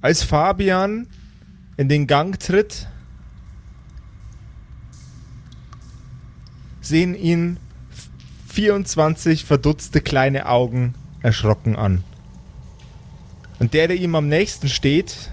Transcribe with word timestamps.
Als 0.00 0.22
Fabian 0.22 1.08
in 1.76 1.88
den 1.88 2.06
Gang 2.06 2.38
tritt, 2.38 2.86
sehen 6.80 7.14
ihn 7.16 7.58
24 8.48 9.44
verdutzte 9.44 10.00
kleine 10.00 10.46
Augen 10.46 10.94
erschrocken 11.22 11.76
an. 11.76 12.04
Und 13.58 13.74
der, 13.74 13.88
der 13.88 13.96
ihm 13.96 14.14
am 14.14 14.28
nächsten 14.28 14.68
steht, 14.68 15.30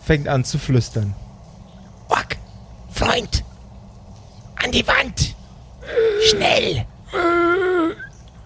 fängt 0.00 0.28
an 0.28 0.44
zu 0.44 0.58
flüstern. 0.58 1.14
Ork, 2.08 2.36
Freund, 2.92 3.44
an 4.62 4.70
die 4.70 4.86
Wand. 4.86 5.34
Schnell. 6.30 6.86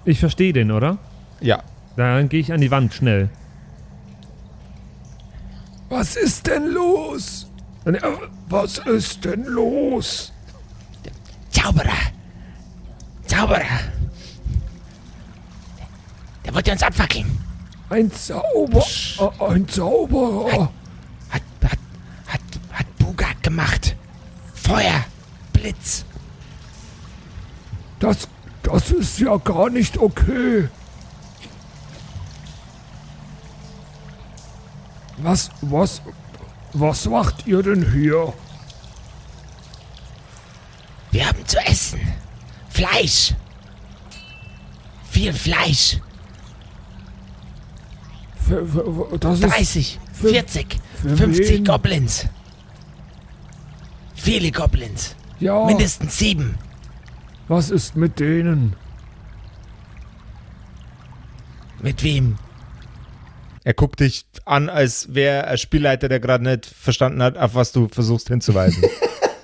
Ich 0.08 0.20
verstehe 0.20 0.54
den, 0.54 0.70
oder? 0.70 0.96
Ja. 1.42 1.62
Dann 1.96 2.30
gehe 2.30 2.40
ich 2.40 2.50
an 2.50 2.62
die 2.62 2.70
Wand, 2.70 2.94
schnell. 2.94 3.28
Was 5.90 6.16
ist 6.16 6.46
denn 6.46 6.68
los? 6.68 7.46
Äh, 7.84 7.92
Was 8.48 8.78
ist 8.78 9.22
denn 9.26 9.44
los? 9.44 10.32
Zauberer. 11.50 11.90
Zauberer. 13.26 13.80
Der 16.46 16.54
wollte 16.54 16.72
uns 16.72 16.82
abfackeln. 16.82 17.26
Ein 17.90 18.10
Zauber. 18.10 18.82
äh, 19.20 19.45
Ein 19.52 19.68
Zauberer. 19.68 20.70
Hat, 21.28 21.42
hat, 21.62 21.78
hat, 22.28 22.40
hat 22.72 22.98
Bugak 22.98 23.42
gemacht. 23.42 23.95
Feuer. 24.54 25.04
Blitz. 25.52 26.06
Das, 28.00 28.26
das 28.72 28.90
ist 28.90 29.18
ja 29.18 29.37
gar 29.37 29.70
nicht 29.70 29.98
okay. 29.98 30.68
Was, 35.18 35.51
was, 35.62 36.01
was 36.73 37.06
macht 37.06 37.46
ihr 37.46 37.62
denn 37.62 37.90
hier? 37.93 38.32
Wir 41.10 41.26
haben 41.28 41.45
zu 41.46 41.59
essen. 41.66 42.01
Fleisch. 42.68 43.34
Viel 45.10 45.32
Fleisch. 45.32 45.98
Für, 48.46 48.65
für, 48.66 49.18
das 49.18 49.40
ist, 49.40 49.50
30, 49.52 49.98
für- 50.12 50.28
40, 50.28 50.80
für 51.02 51.16
50 51.16 51.48
wen? 51.50 51.65
Goblins. 51.65 52.26
Viele 54.15 54.52
Goblins. 54.52 55.15
ja, 55.40 55.65
Mindestens 55.66 56.16
sieben. 56.18 56.59
Was 57.49 57.71
ist 57.71 57.96
mit 57.96 58.21
denen? 58.21 58.74
Mit 61.80 62.02
wem? 62.02 62.37
Er 63.65 63.74
guckt 63.74 64.00
dich 64.00 64.27
an, 64.44 64.69
als 64.69 65.15
wäre 65.15 65.47
er 65.47 65.56
Spielleiter, 65.56 66.09
der 66.09 66.21
gerade 66.21 66.44
nicht 66.44 66.66
verstanden 66.66 67.22
hat, 67.22 67.37
auf 67.37 67.55
was 67.55 67.72
du 67.72 67.88
versuchst 67.88 68.28
hinzuweisen. 68.28 68.82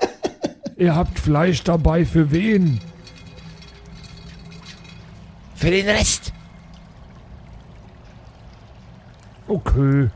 Ihr 0.77 0.95
habt 0.95 1.19
Fleisch 1.19 1.63
dabei 1.63 2.05
für 2.05 2.31
wen? 2.31 2.81
Für 5.55 5.71
den 5.71 5.89
Rest. 5.89 6.33
Okay. 9.47 10.11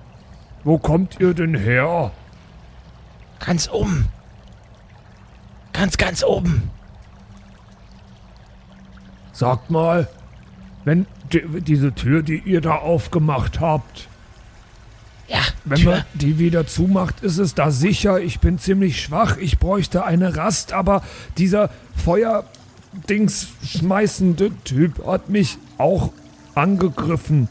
Wo 0.64 0.78
kommt 0.78 1.20
ihr 1.20 1.34
denn 1.34 1.54
her? 1.54 2.10
Ganz 3.38 3.68
oben. 3.68 4.08
Ganz, 5.72 5.96
ganz 5.96 6.24
oben. 6.24 6.70
Sagt 9.38 9.70
mal, 9.70 10.08
wenn 10.84 11.06
die, 11.32 11.42
diese 11.60 11.94
Tür, 11.94 12.24
die 12.24 12.38
ihr 12.38 12.60
da 12.60 12.74
aufgemacht 12.74 13.60
habt, 13.60 14.08
Ja, 15.28 15.38
wenn 15.64 15.78
Tür. 15.78 15.92
man 15.92 16.04
die 16.14 16.40
wieder 16.40 16.66
zumacht, 16.66 17.20
ist 17.20 17.38
es 17.38 17.54
da 17.54 17.70
sicher. 17.70 18.18
Ich 18.18 18.40
bin 18.40 18.58
ziemlich 18.58 19.00
schwach. 19.00 19.36
Ich 19.36 19.60
bräuchte 19.60 20.04
eine 20.04 20.36
Rast, 20.36 20.72
aber 20.72 21.04
dieser 21.36 21.70
Feuerdings 21.94 23.46
schmeißende 23.64 24.50
Typ 24.64 25.06
hat 25.06 25.28
mich 25.28 25.56
auch 25.76 26.10
angegriffen. 26.56 27.46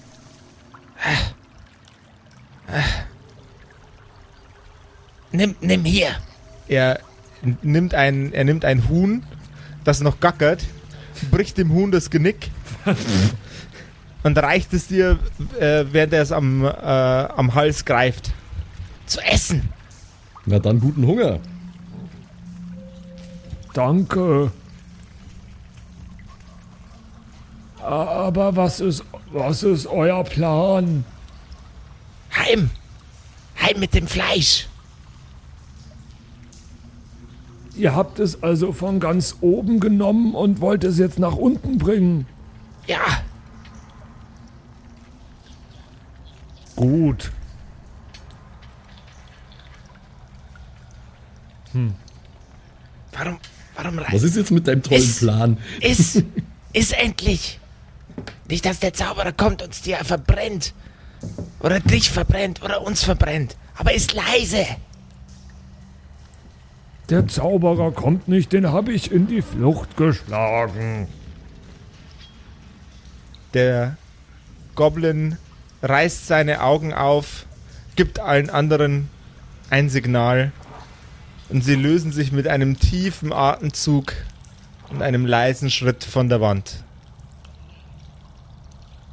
Nimm, 5.32 5.56
nimm 5.62 5.86
hier. 5.86 6.10
er 6.68 7.00
nimmt 7.62 7.94
ein, 7.94 8.34
er 8.34 8.44
nimmt 8.44 8.66
ein 8.66 8.90
Huhn, 8.90 9.24
das 9.86 10.02
noch 10.02 10.20
gackert, 10.20 10.66
bricht 11.26 11.58
dem 11.58 11.72
Huhn 11.72 11.92
das 11.92 12.10
Genick 12.10 12.50
und 14.24 14.38
reicht 14.38 14.74
es 14.74 14.88
dir, 14.88 15.20
äh, 15.60 15.86
während 15.92 16.14
er 16.14 16.22
es 16.22 16.32
am, 16.32 16.64
äh, 16.64 16.70
am 16.70 17.54
Hals 17.54 17.86
greift. 17.86 18.32
Zu 19.06 19.22
essen. 19.22 19.70
Na 20.46 20.60
dann 20.60 20.80
guten 20.80 21.06
Hunger. 21.06 21.40
Danke. 23.74 24.52
Aber 27.82 28.56
was 28.56 28.80
ist, 28.80 29.04
was 29.32 29.64
ist 29.64 29.88
euer 29.88 30.24
Plan? 30.24 31.06
Heim. 32.36 32.70
Heim 33.62 33.80
mit 33.80 33.94
dem 33.94 34.08
Fleisch. 34.08 34.68
Ihr 37.78 37.96
habt 37.96 38.20
es 38.20 38.42
also 38.44 38.74
von 38.74 39.00
ganz 39.00 39.38
oben 39.42 39.80
genommen 39.80 40.34
und 40.34 40.62
wollt 40.62 40.84
es 40.84 40.98
jetzt 40.98 41.20
nach 41.20 41.36
unten 41.36 41.78
bringen. 41.78 42.26
Ja, 42.88 43.00
Gut. 46.76 47.32
warum, 53.12 53.38
warum 53.76 54.00
Was 54.12 54.24
ist 54.24 54.36
jetzt 54.36 54.52
mit 54.52 54.68
deinem 54.68 54.82
tollen 54.84 55.02
Ist- 55.02 55.20
Plan? 55.22 55.58
Iss, 55.82 56.24
iss 56.74 56.92
endlich. 56.92 57.60
Nicht, 58.50 58.66
dass 58.66 58.80
der 58.80 58.94
Zauberer 58.94 59.32
kommt 59.34 59.62
und 59.62 59.86
dir 59.86 59.98
verbrennt. 59.98 60.74
Oder 61.60 61.80
dich 61.80 62.10
verbrennt 62.10 62.62
oder 62.64 62.82
uns 62.82 63.04
verbrennt. 63.04 63.58
Aber 63.76 63.94
ist 63.94 64.14
leise. 64.14 64.66
Der 67.10 67.28
Zauberer 67.28 67.92
kommt 67.92 68.28
nicht, 68.28 68.52
den 68.52 68.72
habe 68.72 68.92
ich 68.92 69.12
in 69.12 69.28
die 69.28 69.42
Flucht 69.42 69.96
geschlagen. 69.96 71.08
Der 73.54 73.96
Goblin 74.76 75.38
reißt 75.82 76.28
seine 76.28 76.62
Augen 76.62 76.94
auf, 76.94 77.46
gibt 77.96 78.20
allen 78.20 78.50
anderen 78.50 79.10
ein 79.70 79.90
Signal 79.90 80.52
und 81.50 81.64
sie 81.64 81.76
lösen 81.76 82.12
sich 82.12 82.34
mit 82.34 82.48
einem 82.48 82.78
tiefen 82.78 83.32
Atemzug 83.32 84.14
und 84.90 85.02
einem 85.02 85.26
leisen 85.26 85.70
Schritt 85.70 86.04
von 86.04 86.28
der 86.28 86.42
Wand. 86.42 86.84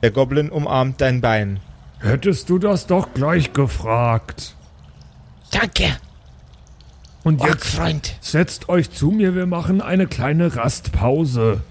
Der 0.03 0.10
Goblin 0.10 0.50
umarmt 0.50 1.00
dein 1.00 1.21
Bein. 1.21 1.60
Hättest 2.00 2.50
du 2.50 2.59
das 2.59 2.87
doch 2.87 3.15
gleich 3.15 3.53
gefragt. 3.53 4.56
Danke, 5.50 5.97
Und 7.24 7.40
jetzt 7.40 7.78
Orkfreund. 7.78 8.16
setzt 8.20 8.68
euch 8.68 8.90
zu 8.90 9.10
mir, 9.10 9.34
wir 9.34 9.46
machen 9.46 9.80
eine 9.80 10.06
kleine 10.06 10.54
Rastpause. 10.54 11.62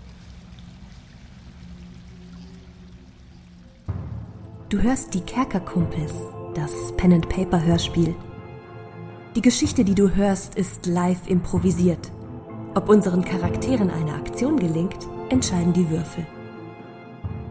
Du 4.69 4.81
hörst 4.81 5.13
die 5.13 5.21
Kerkerkumpels, 5.21 6.13
das 6.55 6.71
Pen 6.97 7.13
and 7.13 7.29
Paper 7.29 7.63
Hörspiel. 7.63 8.15
Die 9.35 9.41
Geschichte, 9.41 9.85
die 9.85 9.93
du 9.93 10.15
hörst, 10.15 10.55
ist 10.55 10.87
live 10.87 11.27
improvisiert. 11.27 12.11
Ob 12.73 12.89
unseren 12.89 13.23
Charakteren 13.23 13.91
eine 13.91 14.15
Aktion 14.15 14.59
gelingt, 14.59 15.07
entscheiden 15.29 15.73
die 15.73 15.87
Würfel. 15.91 16.25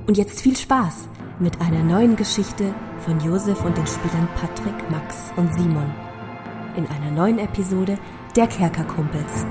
Und 0.08 0.18
jetzt 0.18 0.40
viel 0.40 0.56
Spaß 0.56 1.08
mit 1.38 1.60
einer 1.60 1.84
neuen 1.84 2.16
Geschichte 2.16 2.74
von 2.98 3.20
Josef 3.20 3.64
und 3.64 3.76
den 3.76 3.86
Spielern 3.86 4.28
Patrick, 4.34 4.90
Max 4.90 5.32
und 5.36 5.54
Simon. 5.54 6.11
In 6.74 6.86
einer 6.86 7.10
neuen 7.10 7.38
Episode 7.38 7.98
der 8.34 8.46
Kerkerkumpels. 8.46 9.44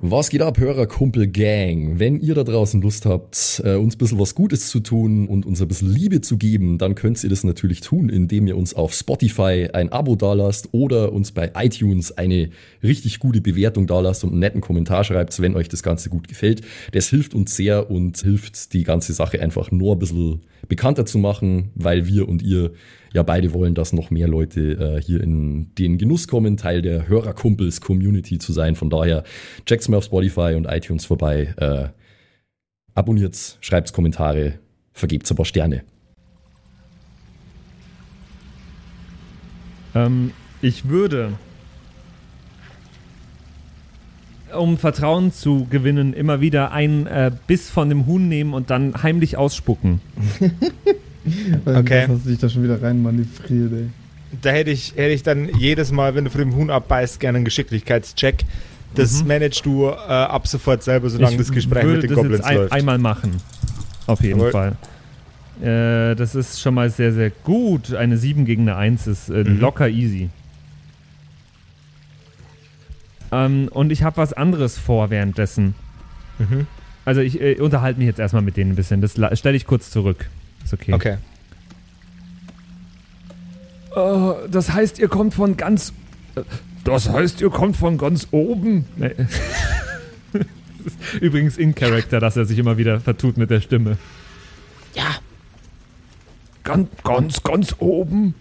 Was 0.00 0.30
geht 0.30 0.42
ab, 0.42 0.58
Hörerkumpel 0.58 1.26
Gang? 1.26 1.98
Wenn 1.98 2.20
ihr 2.20 2.36
da 2.36 2.44
draußen 2.44 2.80
Lust 2.80 3.04
habt, 3.04 3.60
äh, 3.64 3.74
uns 3.74 3.96
ein 3.96 3.98
bisschen 3.98 4.20
was 4.20 4.36
Gutes 4.36 4.68
zu 4.68 4.78
tun 4.78 5.26
und 5.26 5.44
uns 5.44 5.60
ein 5.60 5.66
bisschen 5.66 5.92
Liebe 5.92 6.20
zu 6.20 6.38
geben, 6.38 6.78
dann 6.78 6.94
könnt 6.94 7.22
ihr 7.24 7.30
das 7.30 7.42
natürlich 7.42 7.80
tun, 7.80 8.08
indem 8.08 8.46
ihr 8.46 8.56
uns 8.56 8.74
auf 8.74 8.94
Spotify 8.94 9.70
ein 9.72 9.90
Abo 9.90 10.14
dalasst 10.14 10.68
oder 10.70 11.12
uns 11.12 11.32
bei 11.32 11.50
iTunes 11.56 12.16
eine 12.16 12.50
richtig 12.80 13.18
gute 13.18 13.40
Bewertung 13.40 13.88
dalasst 13.88 14.22
und 14.22 14.30
einen 14.30 14.38
netten 14.38 14.60
Kommentar 14.60 15.02
schreibt, 15.02 15.38
wenn 15.42 15.56
euch 15.56 15.68
das 15.68 15.82
Ganze 15.82 16.10
gut 16.10 16.28
gefällt. 16.28 16.62
Das 16.92 17.08
hilft 17.08 17.34
uns 17.34 17.56
sehr 17.56 17.90
und 17.90 18.16
hilft 18.18 18.72
die 18.72 18.84
ganze 18.84 19.14
Sache 19.14 19.42
einfach 19.42 19.72
nur 19.72 19.96
ein 19.96 19.98
bisschen 19.98 20.42
bekannter 20.68 21.04
zu 21.04 21.18
machen, 21.18 21.70
weil 21.74 22.06
wir 22.06 22.28
und 22.28 22.40
ihr 22.42 22.70
ja 23.12 23.22
beide 23.22 23.52
wollen, 23.52 23.74
dass 23.74 23.92
noch 23.92 24.10
mehr 24.10 24.28
Leute 24.28 24.60
äh, 24.98 25.02
hier 25.02 25.22
in 25.22 25.74
den 25.76 25.98
Genuss 25.98 26.28
kommen, 26.28 26.56
Teil 26.56 26.82
der 26.82 27.08
Hörerkumpels-Community 27.08 28.38
zu 28.38 28.52
sein. 28.52 28.76
Von 28.76 28.90
daher 28.90 29.24
checkt's 29.66 29.88
mal 29.88 29.96
auf 29.96 30.04
Spotify 30.04 30.54
und 30.56 30.66
iTunes 30.66 31.04
vorbei, 31.04 31.54
äh, 31.56 31.88
abonniert's, 32.94 33.58
schreibt's 33.60 33.92
Kommentare 33.92 34.58
vergebt's 34.92 35.30
ein 35.30 35.36
paar 35.36 35.44
Sterne. 35.44 35.82
Ähm, 39.94 40.32
ich 40.62 40.88
würde, 40.88 41.32
um 44.56 44.78
Vertrauen 44.78 45.32
zu 45.32 45.66
gewinnen, 45.68 46.12
immer 46.12 46.40
wieder 46.40 46.70
einen 46.72 47.06
äh, 47.06 47.32
Biss 47.46 47.70
von 47.70 47.88
dem 47.88 48.06
Huhn 48.06 48.28
nehmen 48.28 48.54
und 48.54 48.70
dann 48.70 49.02
heimlich 49.02 49.36
ausspucken. 49.36 50.00
Okay. 51.64 52.02
Das 52.06 52.08
hast 52.16 52.24
du 52.24 52.30
dich 52.30 52.38
da 52.38 52.48
schon 52.48 52.62
wieder 52.62 52.80
rein 52.82 53.02
manövriert, 53.02 53.72
ey. 53.72 53.86
Da 54.42 54.50
hätte 54.50 54.70
ich, 54.70 54.92
hätte 54.96 55.10
ich 55.12 55.22
dann 55.22 55.48
jedes 55.58 55.90
Mal, 55.92 56.14
wenn 56.14 56.24
du 56.24 56.30
von 56.30 56.40
dem 56.40 56.54
Huhn 56.54 56.70
abbeißt, 56.70 57.18
gerne 57.20 57.36
einen 57.36 57.44
Geschicklichkeitscheck. 57.44 58.44
Das 58.94 59.24
managst 59.24 59.64
du 59.66 59.86
äh, 59.86 59.90
ab 59.92 60.46
sofort 60.48 60.82
selber, 60.82 61.10
solange 61.10 61.36
das 61.36 61.52
Gespräch 61.52 61.84
mit 61.84 62.02
den 62.02 62.08
das 62.10 62.16
Goblins 62.16 62.38
jetzt 62.38 62.46
ein, 62.46 62.56
läuft. 62.56 62.72
einmal 62.72 62.98
machen. 62.98 63.36
Auf 64.06 64.20
jeden 64.22 64.38
Jawohl. 64.40 64.50
Fall. 64.52 64.76
Äh, 65.62 66.16
das 66.16 66.34
ist 66.34 66.60
schon 66.60 66.74
mal 66.74 66.90
sehr, 66.90 67.12
sehr 67.12 67.30
gut. 67.30 67.92
Eine 67.94 68.16
7 68.16 68.44
gegen 68.44 68.62
eine 68.62 68.76
1 68.76 69.06
ist 69.06 69.28
äh, 69.30 69.44
Mhm. 69.44 69.60
locker 69.60 69.88
easy. 69.88 70.30
Ähm, 73.32 73.68
und 73.72 73.92
ich 73.92 74.02
habe 74.02 74.16
was 74.16 74.32
anderes 74.32 74.78
vor 74.78 75.10
währenddessen. 75.10 75.74
Mhm. 76.38 76.66
Also 77.04 77.20
ich 77.20 77.40
äh, 77.40 77.56
unterhalte 77.60 77.98
mich 77.98 78.06
jetzt 78.06 78.18
erstmal 78.18 78.42
mit 78.42 78.56
denen 78.56 78.72
ein 78.72 78.76
bisschen. 78.76 79.00
Das 79.00 79.14
stelle 79.38 79.56
ich 79.56 79.66
kurz 79.66 79.90
zurück. 79.90 80.28
Ist 80.64 80.72
okay. 80.72 80.92
Okay. 80.92 81.16
Äh, 83.94 84.48
das 84.50 84.72
heißt, 84.72 84.98
ihr 84.98 85.08
kommt 85.08 85.34
von 85.34 85.56
ganz. 85.56 85.92
Das 86.84 87.08
heißt, 87.08 87.40
ihr 87.40 87.50
kommt 87.50 87.76
von 87.76 87.98
ganz 87.98 88.28
oben. 88.30 88.86
Nee. 88.96 89.14
Das 89.16 89.26
ist 90.86 91.20
Übrigens 91.20 91.58
in 91.58 91.74
Character, 91.74 92.20
dass 92.20 92.36
er 92.36 92.44
sich 92.44 92.58
immer 92.58 92.78
wieder 92.78 93.00
vertut 93.00 93.36
mit 93.36 93.50
der 93.50 93.60
Stimme. 93.60 93.98
Ja, 94.94 95.16
Ganz, 96.64 96.88
ganz, 97.02 97.42
ganz 97.42 97.74
oben. 97.78 98.34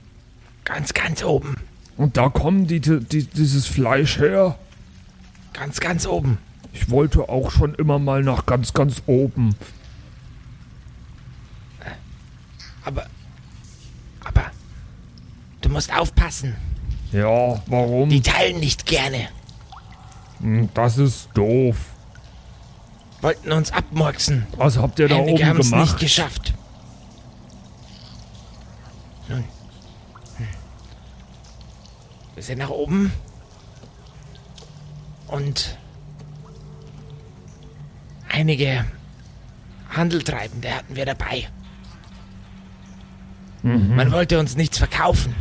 ganz, 0.65 0.94
ganz 0.94 1.24
oben. 1.24 1.56
Und 1.98 2.18
da 2.18 2.30
kommen 2.30 2.68
die, 2.68 2.80
die, 2.80 3.24
dieses 3.24 3.65
Fleisch 3.65 4.19
her. 4.19 4.57
Ganz, 5.54 5.80
ganz 5.80 6.06
oben. 6.06 6.38
Ich 6.74 6.89
wollte 6.89 7.27
auch 7.30 7.51
schon 7.51 7.74
immer 7.75 7.98
mal 7.98 8.24
nach 8.24 8.45
ganz, 8.45 8.74
ganz 8.74 9.01
oben. 9.07 9.56
Aber, 12.89 13.06
aber, 14.25 14.45
du 15.62 15.69
musst 15.69 15.95
aufpassen. 15.95 16.56
Ja, 17.12 17.62
warum? 17.68 18.09
Die 18.09 18.19
teilen 18.21 18.59
nicht 18.59 18.88
gerne. 18.88 19.30
Hm, 20.41 20.69
Das 20.74 20.97
ist 20.97 21.30
doof. 21.36 21.75
Wollten 23.21 23.51
uns 23.51 23.71
abmurksen. 23.71 24.47
Was 24.57 24.77
habt 24.77 24.97
ihr 24.97 25.07
da 25.07 25.18
Einige 25.18 25.33
oben 25.33 25.45
haben 25.45 25.59
es 25.59 25.65
nicht 25.69 25.74
gemacht? 25.86 26.00
geschafft. 26.00 26.53
Nun. 29.27 29.44
Hm. 30.38 30.47
Wir 32.33 32.44
sind 32.44 32.57
nach 32.57 32.69
oben. 32.69 33.12
Und 35.27 35.77
einige 38.30 38.83
Handeltreibende 39.91 40.74
hatten 40.74 40.95
wir 40.95 41.06
dabei. 41.06 41.50
Mhm. 43.64 43.96
Man 43.96 44.12
wollte 44.12 44.40
uns 44.40 44.56
nichts 44.56 44.78
verkaufen. 44.78 45.36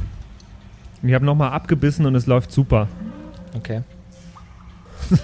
Ich 1.03 1.15
habe 1.15 1.25
nochmal 1.25 1.53
abgebissen 1.53 2.06
und 2.06 2.15
es 2.15 2.26
läuft 2.26 2.53
super. 2.53 2.88
Okay. 3.55 3.82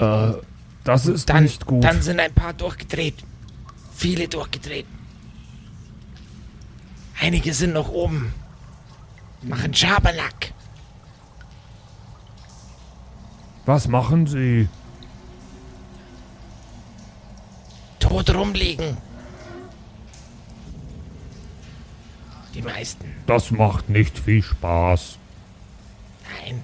Äh, 0.00 0.32
das 0.82 1.06
ist 1.06 1.30
Dann, 1.30 1.44
nicht 1.44 1.66
gut. 1.66 1.84
dann 1.84 2.02
sind 2.02 2.18
ein 2.18 2.32
paar 2.34 2.52
durchgedreht. 2.52 3.14
Viele 3.94 4.26
durchgedreht. 4.26 4.86
Einige 7.20 7.54
sind 7.54 7.74
noch 7.74 7.88
oben. 7.90 8.34
Machen 9.42 9.72
Schabernack. 9.72 10.52
Was 13.66 13.86
machen 13.86 14.26
sie? 14.26 14.68
Tot 18.00 18.34
rumliegen. 18.34 18.96
Die 22.54 22.62
meisten. 22.62 23.04
Das 23.26 23.50
macht 23.50 23.88
nicht 23.90 24.18
viel 24.18 24.42
Spaß. 24.42 25.18
Nein. 26.44 26.62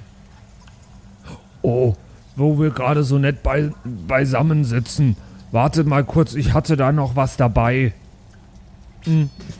Oh, 1.63 1.97
wo 2.37 2.59
wir 2.59 2.71
gerade 2.71 3.03
so 3.03 3.19
nett 3.19 3.43
bei, 3.43 3.71
beisammen 3.85 4.65
sitzen. 4.65 5.17
Wartet 5.53 5.87
mal 5.87 6.05
kurz, 6.05 6.35
ich 6.35 6.55
hatte 6.55 6.77
da 6.77 6.93
noch 6.93 7.17
was 7.17 7.37
dabei. 7.37 7.93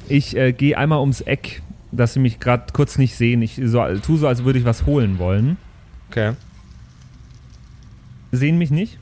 Ich 0.09 0.37
äh, 0.37 0.53
gehe 0.53 0.79
einmal 0.79 1.01
ums 1.01 1.21
Eck, 1.21 1.63
dass 1.91 2.15
sie 2.15 2.21
mich 2.21 2.39
gerade 2.39 2.73
kurz 2.73 2.97
nicht 2.99 3.17
sehen. 3.17 3.43
Ich 3.43 3.61
so, 3.63 3.85
tu 3.99 4.17
so, 4.17 4.29
als 4.29 4.45
würde 4.45 4.59
ich 4.59 4.65
was 4.65 4.87
holen 4.87 5.19
wollen. 5.19 5.57
Okay. 6.11 6.35
Sehen 8.33 8.59
mich 8.59 8.71
nicht? 8.71 8.99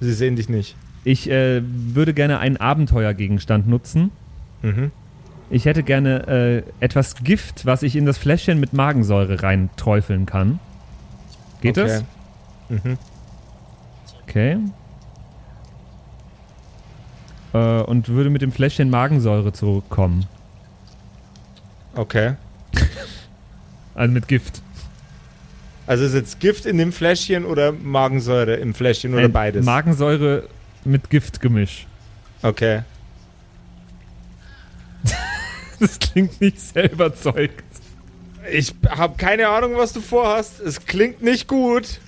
Sie 0.00 0.12
sehen 0.12 0.36
dich 0.36 0.48
nicht. 0.48 0.76
Ich 1.04 1.30
äh, 1.30 1.62
würde 1.64 2.12
gerne 2.12 2.38
einen 2.38 2.56
Abenteuergegenstand 2.58 3.66
nutzen. 3.66 4.10
Mhm. 4.62 4.90
Ich 5.48 5.64
hätte 5.64 5.82
gerne 5.82 6.64
äh, 6.80 6.84
etwas 6.84 7.14
Gift, 7.16 7.66
was 7.66 7.82
ich 7.82 7.94
in 7.96 8.04
das 8.04 8.18
Fläschchen 8.18 8.58
mit 8.58 8.72
Magensäure 8.72 9.42
reinträufeln 9.42 10.26
kann. 10.26 10.58
Geht 11.60 11.78
okay. 11.78 12.02
das? 12.68 12.82
Mhm. 12.84 12.98
Okay. 14.24 14.58
Äh, 17.52 17.58
und 17.82 18.08
würde 18.08 18.30
mit 18.30 18.42
dem 18.42 18.50
Fläschchen 18.52 18.90
Magensäure 18.90 19.52
zurückkommen. 19.52 20.26
Okay. 21.94 22.34
Also 23.94 24.12
mit 24.12 24.28
Gift. 24.28 24.60
Also 25.86 26.04
ist 26.04 26.12
jetzt 26.12 26.38
Gift 26.38 26.66
in 26.66 26.76
dem 26.76 26.92
Fläschchen 26.92 27.46
oder 27.46 27.72
Magensäure 27.72 28.56
im 28.56 28.74
Fläschchen 28.74 29.14
oder 29.14 29.22
Äh, 29.22 29.28
beides? 29.28 29.64
Magensäure 29.64 30.42
mit 30.84 31.08
Giftgemisch. 31.08 31.86
okay. 32.42 32.82
Das 35.80 35.98
klingt 35.98 36.40
nicht 36.40 36.58
sehr 36.60 36.90
überzeugt. 36.90 37.64
Ich 38.50 38.74
habe 38.88 39.16
keine 39.16 39.48
Ahnung, 39.48 39.72
was 39.76 39.92
du 39.92 40.00
vorhast. 40.00 40.60
Es 40.60 40.86
klingt 40.86 41.22
nicht 41.22 41.48
gut. 41.48 42.00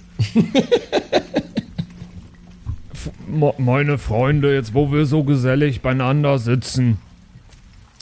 Meine 3.58 3.98
Freunde, 3.98 4.54
jetzt 4.54 4.74
wo 4.74 4.90
wir 4.92 5.04
so 5.06 5.24
gesellig 5.24 5.82
beieinander 5.82 6.38
sitzen. 6.38 6.98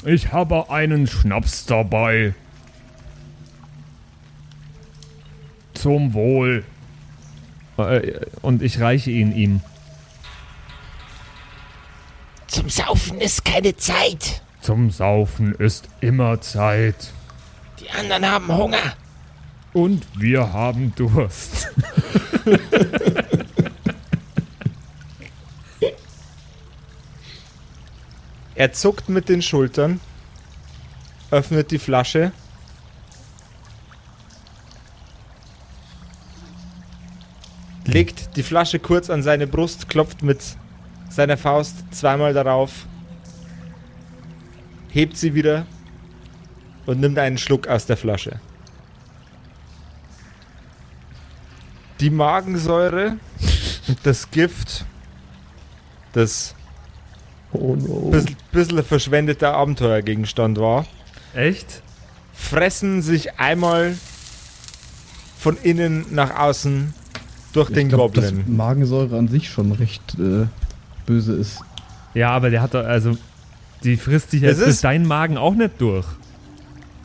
Ich 0.04 0.32
habe 0.32 0.70
einen 0.70 1.06
Schnaps 1.06 1.66
dabei. 1.66 2.34
Zum 5.74 6.14
Wohl. 6.14 6.64
Äh, 7.76 8.20
und 8.42 8.62
ich 8.62 8.80
reiche 8.80 9.10
ihn 9.10 9.34
ihm. 9.34 9.60
Zum 12.46 12.68
Saufen 12.70 13.20
ist 13.20 13.44
keine 13.44 13.76
Zeit. 13.76 14.42
Zum 14.66 14.90
Saufen 14.90 15.54
ist 15.54 15.88
immer 16.00 16.40
Zeit. 16.40 17.12
Die 17.78 17.88
anderen 17.88 18.28
haben 18.28 18.48
Hunger. 18.48 18.96
Und 19.72 20.04
wir 20.18 20.52
haben 20.52 20.92
Durst. 20.96 21.68
Er 28.56 28.72
zuckt 28.72 29.08
mit 29.08 29.28
den 29.28 29.40
Schultern, 29.40 30.00
öffnet 31.30 31.70
die 31.70 31.78
Flasche. 31.78 32.32
Legt 37.84 38.36
die 38.36 38.42
Flasche 38.42 38.80
kurz 38.80 39.10
an 39.10 39.22
seine 39.22 39.46
Brust, 39.46 39.88
klopft 39.88 40.24
mit 40.24 40.40
seiner 41.08 41.36
Faust 41.36 41.76
zweimal 41.94 42.34
darauf, 42.34 42.86
hebt 44.96 45.18
sie 45.18 45.34
wieder 45.34 45.66
und 46.86 47.00
nimmt 47.00 47.18
einen 47.18 47.36
Schluck 47.36 47.68
aus 47.68 47.84
der 47.84 47.98
Flasche. 47.98 48.40
Die 52.00 52.08
Magensäure 52.08 53.18
und 53.88 53.98
das 54.04 54.30
Gift, 54.30 54.86
das 56.14 56.54
Oh 57.52 57.76
no. 57.76 58.10
bisschen, 58.10 58.36
bisschen 58.52 58.82
verschwendeter 58.84 59.52
Abenteuergegenstand 59.54 60.58
war, 60.58 60.86
Echt? 61.34 61.82
fressen 62.34 63.02
sich 63.02 63.38
einmal 63.38 63.96
von 65.38 65.58
innen 65.62 66.06
nach 66.10 66.36
außen 66.38 66.94
durch 67.52 67.68
den 67.70 67.88
ich 67.88 67.94
glaub, 67.94 68.14
dass 68.14 68.30
Goblin. 68.30 68.56
Magensäure 68.56 69.18
an 69.18 69.28
sich 69.28 69.48
schon 69.50 69.72
recht 69.72 70.16
äh, 70.18 70.46
böse 71.04 71.34
ist. 71.34 71.60
Ja, 72.14 72.30
aber 72.30 72.48
der 72.50 72.62
hat 72.62 72.72
doch, 72.74 72.84
also, 72.84 73.16
die 73.84 73.96
frisst 73.96 74.30
sich 74.30 74.42
Es 74.42 74.56
jetzt 74.58 74.64
bis 74.66 74.74
ist- 74.76 74.84
deinen 74.84 75.06
Magen 75.06 75.36
auch 75.36 75.54
nicht 75.54 75.80
durch. 75.80 76.06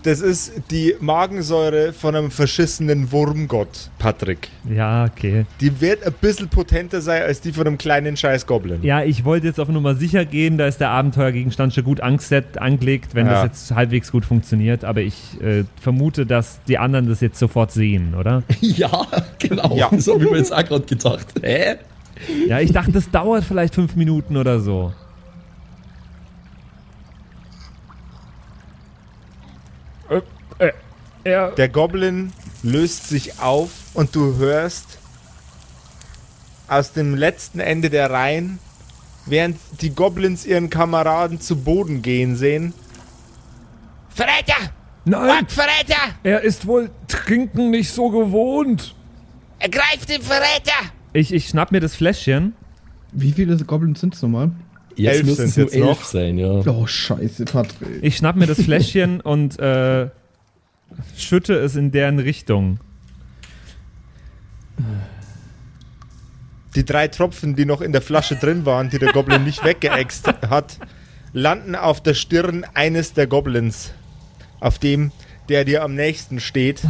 Das 0.03 0.19
ist 0.19 0.53
die 0.71 0.95
Magensäure 0.99 1.93
von 1.93 2.15
einem 2.15 2.31
verschissenen 2.31 3.11
Wurmgott, 3.11 3.91
Patrick. 3.99 4.49
Ja, 4.67 5.05
okay. 5.05 5.45
Die 5.59 5.79
wird 5.79 6.03
ein 6.03 6.13
bisschen 6.19 6.49
potenter 6.49 7.01
sein 7.01 7.21
als 7.21 7.39
die 7.41 7.53
von 7.53 7.67
einem 7.67 7.77
kleinen 7.77 8.17
scheiß 8.17 8.47
Goblin. 8.47 8.79
Ja, 8.81 9.03
ich 9.03 9.25
wollte 9.25 9.45
jetzt 9.45 9.59
auf 9.59 9.67
Nummer 9.69 9.93
sicher 9.93 10.25
gehen, 10.25 10.57
da 10.57 10.65
ist 10.65 10.79
der 10.79 10.89
Abenteuergegenstand 10.89 11.75
schon 11.75 11.83
gut 11.83 12.01
angelegt, 12.01 13.13
wenn 13.13 13.27
Ja. 13.27 13.33
das 13.33 13.43
jetzt 13.43 13.75
halbwegs 13.75 14.11
gut 14.11 14.25
funktioniert. 14.25 14.83
Aber 14.85 15.01
ich 15.01 15.39
äh, 15.39 15.65
vermute, 15.79 16.25
dass 16.25 16.61
die 16.67 16.79
anderen 16.79 17.07
das 17.07 17.21
jetzt 17.21 17.37
sofort 17.37 17.71
sehen, 17.71 18.15
oder? 18.15 18.41
Ja, 18.59 19.05
genau. 19.37 19.75
Ja. 19.77 19.91
So 19.99 20.19
ich 20.19 20.31
mir 20.31 20.37
jetzt 20.37 20.51
auch 20.51 20.65
gerade 20.65 20.85
gedacht. 20.87 21.27
Hä? 21.43 21.75
Ja, 22.47 22.59
ich 22.59 22.71
dachte, 22.71 22.91
das 22.91 23.11
dauert 23.11 23.43
vielleicht 23.43 23.75
fünf 23.75 23.95
Minuten 23.95 24.35
oder 24.35 24.59
so. 24.59 24.93
Er, 31.23 31.51
Der 31.51 31.69
Goblin 31.69 32.33
löst 32.63 33.07
sich 33.07 33.39
auf 33.39 33.69
und 33.93 34.15
du 34.15 34.37
hörst 34.37 34.97
aus 36.67 36.93
dem 36.93 37.15
letzten 37.15 37.59
Ende 37.59 37.89
der 37.89 38.09
Reihen, 38.09 38.59
während 39.25 39.57
die 39.81 39.91
Goblins 39.93 40.45
ihren 40.45 40.69
Kameraden 40.69 41.39
zu 41.39 41.57
Boden 41.57 42.01
gehen 42.01 42.35
sehen, 42.35 42.73
Verräter! 44.09 44.71
nein, 45.05 45.47
Verräter! 45.47 46.15
er 46.23 46.41
ist 46.41 46.65
wohl 46.67 46.89
Trinken 47.07 47.69
nicht 47.71 47.91
so 47.91 48.09
gewohnt. 48.09 48.95
Ergreift 49.59 50.09
den 50.09 50.21
Verräter! 50.21 50.91
Ich, 51.13 51.33
ich 51.33 51.49
schnapp 51.49 51.71
mir 51.71 51.79
das 51.81 51.95
Fläschchen. 51.95 52.53
Wie 53.11 53.31
viele 53.31 53.57
Goblins 53.57 53.99
sind 53.99 54.15
es 54.15 54.21
nochmal? 54.21 54.51
Jetzt 54.95 55.17
Elf 55.17 55.25
müssen 55.25 55.45
es 55.45 55.57
nur 55.57 55.65
jetzt 55.67 55.75
elf 55.75 55.85
noch. 55.85 56.03
sein, 56.03 56.37
ja. 56.37 56.49
Oh, 56.65 56.87
scheiße, 56.87 57.45
Patrick. 57.45 57.99
Ich 58.01 58.17
schnapp 58.17 58.35
mir 58.37 58.47
das 58.47 58.61
Fläschchen 58.61 59.21
und 59.21 59.59
äh, 59.59 60.09
schütte 61.17 61.53
es 61.55 61.75
in 61.75 61.91
deren 61.91 62.19
Richtung. 62.19 62.79
die 66.75 66.85
drei 66.85 67.07
Tropfen, 67.07 67.55
die 67.55 67.65
noch 67.65 67.81
in 67.81 67.91
der 67.91 68.01
Flasche 68.01 68.35
drin 68.35 68.65
waren, 68.65 68.89
die 68.89 68.99
der 68.99 69.11
Goblin 69.11 69.43
nicht 69.43 69.63
weggeäxt 69.63 70.27
hat, 70.49 70.77
landen 71.33 71.75
auf 71.75 72.01
der 72.01 72.13
Stirn 72.13 72.65
eines 72.73 73.13
der 73.13 73.27
Goblins, 73.27 73.91
auf 74.59 74.79
dem, 74.79 75.11
der 75.49 75.65
dir 75.65 75.83
am 75.83 75.95
nächsten 75.95 76.39
steht. 76.39 76.81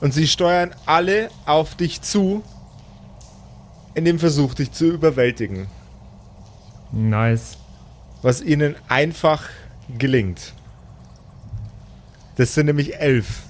Und 0.00 0.14
sie 0.14 0.26
steuern 0.26 0.70
alle 0.86 1.28
auf 1.44 1.74
dich 1.74 2.00
zu, 2.02 2.42
in 3.94 4.04
dem 4.04 4.18
Versuch, 4.18 4.54
dich 4.54 4.72
zu 4.72 4.86
überwältigen. 4.86 5.66
Nice. 6.92 7.58
was 8.22 8.40
ihnen 8.40 8.74
einfach 8.88 9.44
gelingt. 9.98 10.54
Das 12.38 12.54
sind 12.54 12.66
nämlich 12.66 13.00
elf. 13.00 13.42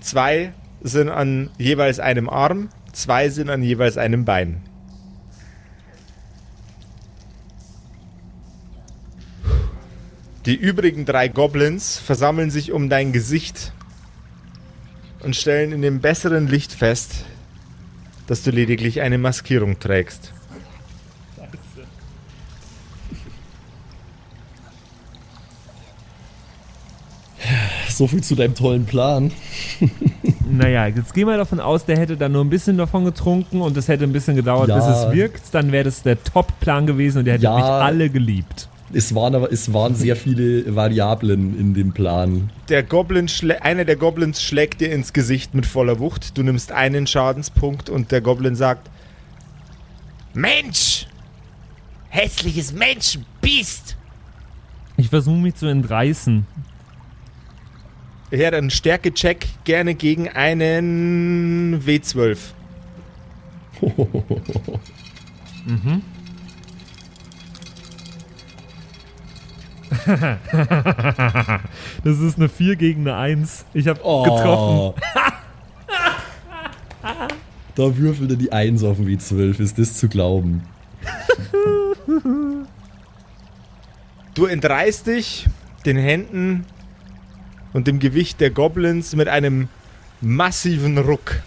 Zwei 0.00 0.52
sind 0.82 1.08
an 1.08 1.50
jeweils 1.58 1.98
einem 1.98 2.28
Arm, 2.28 2.68
zwei 2.92 3.28
sind 3.28 3.50
an 3.50 3.60
jeweils 3.64 3.98
einem 3.98 4.24
Bein. 4.24 4.62
Die 10.46 10.54
übrigen 10.54 11.04
drei 11.04 11.26
Goblins 11.26 11.98
versammeln 11.98 12.52
sich 12.52 12.70
um 12.70 12.88
dein 12.88 13.12
Gesicht 13.12 13.72
und 15.24 15.34
stellen 15.34 15.72
in 15.72 15.82
dem 15.82 16.00
besseren 16.00 16.46
Licht 16.46 16.72
fest, 16.72 17.24
dass 18.28 18.44
du 18.44 18.52
lediglich 18.52 19.00
eine 19.00 19.18
Maskierung 19.18 19.80
trägst. 19.80 20.32
So 28.00 28.06
viel 28.06 28.22
zu 28.22 28.34
deinem 28.34 28.54
tollen 28.54 28.86
Plan. 28.86 29.30
Naja, 30.50 30.86
jetzt 30.86 31.12
gehen 31.12 31.28
wir 31.28 31.36
davon 31.36 31.60
aus, 31.60 31.84
der 31.84 31.98
hätte 31.98 32.16
dann 32.16 32.32
nur 32.32 32.42
ein 32.42 32.48
bisschen 32.48 32.78
davon 32.78 33.04
getrunken 33.04 33.60
und 33.60 33.76
es 33.76 33.88
hätte 33.88 34.04
ein 34.04 34.12
bisschen 34.12 34.34
gedauert, 34.36 34.68
Ja. 34.70 34.76
bis 34.76 34.84
es 34.86 35.12
wirkt. 35.12 35.42
Dann 35.54 35.70
wäre 35.70 35.84
das 35.84 36.02
der 36.02 36.20
Top-Plan 36.24 36.86
gewesen 36.86 37.18
und 37.18 37.24
der 37.26 37.34
hätte 37.34 37.44
Ja. 37.44 37.54
mich 37.56 37.64
alle 37.64 38.08
geliebt. 38.08 38.68
Es 38.94 39.14
waren 39.14 39.34
aber 39.34 39.52
es 39.52 39.72
waren 39.74 39.94
sehr 39.94 40.16
viele 40.16 40.74
Variablen 40.74 41.60
in 41.60 41.74
dem 41.74 41.92
Plan. 41.92 42.48
Der 42.70 42.82
Goblin 42.82 43.28
einer 43.60 43.84
der 43.84 43.96
Goblins 43.96 44.42
schlägt 44.42 44.80
dir 44.80 44.90
ins 44.90 45.12
Gesicht 45.12 45.54
mit 45.54 45.66
voller 45.66 45.98
Wucht. 46.00 46.38
Du 46.38 46.42
nimmst 46.42 46.72
einen 46.72 47.06
Schadenspunkt 47.06 47.90
und 47.90 48.10
der 48.12 48.22
Goblin 48.22 48.56
sagt: 48.56 48.88
Mensch! 50.32 51.06
Hässliches 52.08 52.72
Menschenbiest! 52.72 53.94
Ich 54.96 55.08
versuche 55.10 55.36
mich 55.38 55.54
zu 55.54 55.66
entreißen. 55.66 56.46
Ja, 58.30 58.50
dann 58.50 58.70
Stärke-Check 58.70 59.46
gerne 59.64 59.94
gegen 59.94 60.28
einen 60.28 61.82
W12. 61.84 62.38
Das 72.04 72.18
ist 72.18 72.36
eine 72.36 72.48
4 72.48 72.76
gegen 72.76 73.02
eine 73.02 73.16
1. 73.16 73.64
Ich 73.74 73.86
habe 73.88 74.00
Oh. 74.02 74.22
getroffen. 74.22 75.02
da 77.74 77.96
würfelte 77.96 78.36
die 78.36 78.52
1 78.52 78.82
auf 78.84 78.96
dem 78.96 79.06
W12. 79.06 79.60
Ist 79.60 79.78
das 79.78 79.94
zu 79.94 80.08
glauben? 80.08 80.62
Du 84.34 84.46
entreißt 84.46 85.06
dich 85.06 85.46
den 85.84 85.96
Händen 85.96 86.64
und 87.72 87.86
dem 87.86 87.98
Gewicht 87.98 88.40
der 88.40 88.50
Goblins 88.50 89.14
mit 89.14 89.28
einem 89.28 89.68
massiven 90.20 90.98
Ruck. 90.98 91.42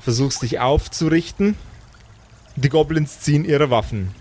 Versuchst 0.00 0.42
dich 0.42 0.60
aufzurichten. 0.60 1.56
Die 2.56 2.68
Goblins 2.68 3.20
ziehen 3.20 3.44
ihre 3.44 3.70
Waffen. 3.70 4.14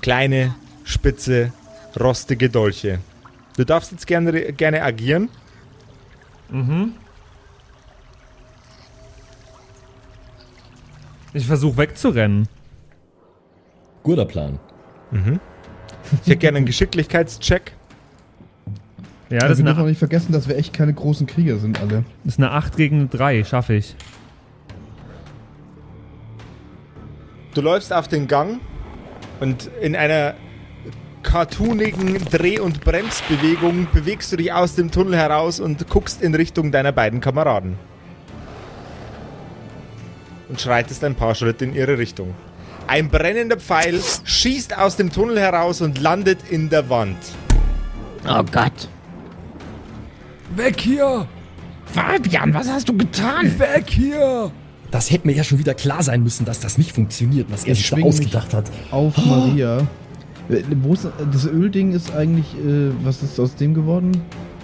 Kleine, 0.00 0.54
spitze, 0.84 1.52
rostige 1.98 2.50
Dolche. 2.50 2.98
Du 3.56 3.64
darfst 3.64 3.92
jetzt 3.92 4.06
gerne, 4.06 4.52
gerne 4.52 4.82
agieren. 4.82 5.28
Ich 11.32 11.46
versuche 11.46 11.78
wegzurennen. 11.78 12.48
Guter 14.02 14.24
Plan. 14.24 14.58
Ich 16.20 16.28
hätte 16.28 16.36
gerne 16.36 16.58
einen 16.58 16.66
Geschicklichkeitscheck. 16.66 17.72
Ja, 19.30 19.38
Also 19.38 19.48
das 19.48 19.52
ist 19.52 19.58
wir 19.58 19.64
dürfen 19.64 19.78
auch 19.78 19.78
eine, 19.80 19.88
nicht 19.88 19.98
vergessen, 19.98 20.32
dass 20.32 20.46
wir 20.46 20.56
echt 20.56 20.72
keine 20.74 20.92
großen 20.92 21.26
Krieger 21.26 21.58
sind, 21.58 21.80
alle. 21.80 22.04
das 22.24 22.34
ist 22.34 22.38
eine 22.38 22.50
8 22.50 22.76
gegen 22.76 22.96
eine 23.00 23.06
3, 23.08 23.44
schaffe 23.44 23.74
ich. 23.74 23.96
Du 27.54 27.60
läufst 27.60 27.92
auf 27.92 28.08
den 28.08 28.28
Gang 28.28 28.60
und 29.40 29.70
in 29.80 29.96
einer 29.96 30.34
cartoonigen 31.22 32.18
Dreh- 32.30 32.58
und 32.58 32.82
Bremsbewegung 32.82 33.86
bewegst 33.92 34.32
du 34.32 34.36
dich 34.36 34.52
aus 34.52 34.74
dem 34.74 34.90
Tunnel 34.90 35.16
heraus 35.16 35.60
und 35.60 35.88
guckst 35.88 36.22
in 36.22 36.34
Richtung 36.34 36.72
deiner 36.72 36.92
beiden 36.92 37.20
Kameraden. 37.20 37.78
Und 40.48 40.60
schreitest 40.60 41.04
ein 41.04 41.14
paar 41.14 41.34
Schritte 41.34 41.64
in 41.64 41.74
ihre 41.74 41.96
Richtung. 41.96 42.34
Ein 42.86 43.08
brennender 43.08 43.56
Pfeil 43.56 44.00
schießt 44.24 44.76
aus 44.76 44.96
dem 44.96 45.10
Tunnel 45.12 45.38
heraus 45.40 45.80
und 45.80 45.98
landet 46.00 46.38
in 46.50 46.68
der 46.68 46.88
Wand. 46.90 47.16
Oh 48.28 48.42
Gott! 48.50 48.88
Weg 50.56 50.80
hier! 50.80 51.26
Fabian, 51.86 52.52
was 52.54 52.68
hast 52.70 52.88
du 52.88 52.96
getan? 52.96 53.58
Weg 53.58 53.88
hier! 53.90 54.50
Das 54.90 55.10
hätte 55.10 55.26
mir 55.26 55.34
ja 55.34 55.42
schon 55.44 55.58
wieder 55.58 55.74
klar 55.74 56.02
sein 56.02 56.22
müssen, 56.22 56.44
dass 56.44 56.60
das 56.60 56.76
nicht 56.76 56.92
funktioniert, 56.92 57.50
was 57.50 57.64
er 57.64 57.72
Ich 57.72 57.78
sich 57.78 57.90
da 57.90 57.96
ausgedacht 58.06 58.52
hat. 58.52 58.70
Auf 58.90 59.16
Maria. 59.16 59.78
Äh, 60.50 60.62
Wo 60.82 60.92
ist, 60.92 61.08
das 61.32 61.46
Ölding 61.46 61.92
ist 61.92 62.12
eigentlich, 62.14 62.46
äh, 62.56 62.90
was 63.02 63.22
ist 63.22 63.40
aus 63.40 63.54
dem 63.54 63.72
geworden? 63.72 64.12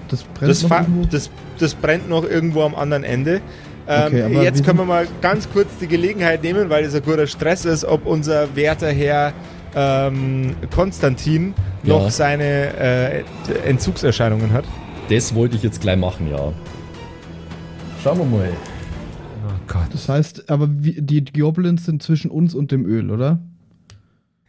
Das 0.09 0.23
brennt 0.25 0.51
Das, 0.51 0.63
noch 0.63 0.71
irgendwo? 0.71 1.05
das, 1.11 1.31
das 1.59 1.75
brennt 1.75 2.09
noch 2.11 2.25
irgendwo 2.25 2.63
am 2.63 2.75
anderen 2.75 3.05
Ende. 3.05 3.41
Ähm, 3.88 4.07
Okay, 4.07 4.23
aber 4.23 4.42
jetzt 4.42 4.64
können 4.64 4.78
wir 4.78 4.85
mal 4.85 5.07
ganz 5.23 5.49
kurz 5.50 5.68
die 5.80 5.88
Gelegenheit 5.88 6.42
nehmen, 6.42 6.68
weil 6.68 6.85
es 6.85 6.95
ein 6.95 7.02
guter 7.02 7.26
Stress 7.26 7.64
ist, 7.64 7.85
ob 7.85 8.04
unser 8.07 8.54
werter 8.54 8.90
Herr 8.90 9.33
ähm, 9.75 10.54
Konstantin 10.75 11.54
Ja. 11.83 11.95
noch 11.95 12.11
seine 12.11 12.45
äh, 12.76 13.23
Entzugserscheinungen 13.64 14.52
hat. 14.52 14.64
Das 15.09 15.35
wollte 15.35 15.57
ich 15.57 15.62
jetzt 15.62 15.80
gleich 15.80 15.97
machen, 15.97 16.30
ja. 16.30 16.52
Schauen 18.04 18.18
wir 18.18 18.25
mal. 18.26 18.49
Oh 19.47 19.52
Gott. 19.66 19.88
Das 19.92 20.09
heißt, 20.09 20.50
aber 20.50 20.68
wie, 20.71 21.00
die 21.00 21.25
Goblins 21.25 21.87
sind 21.87 22.02
zwischen 22.02 22.30
uns 22.30 22.54
und 22.54 22.71
dem 22.73 22.85
Öl, 22.85 23.11
oder? 23.11 23.38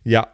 Ja, 0.04 0.28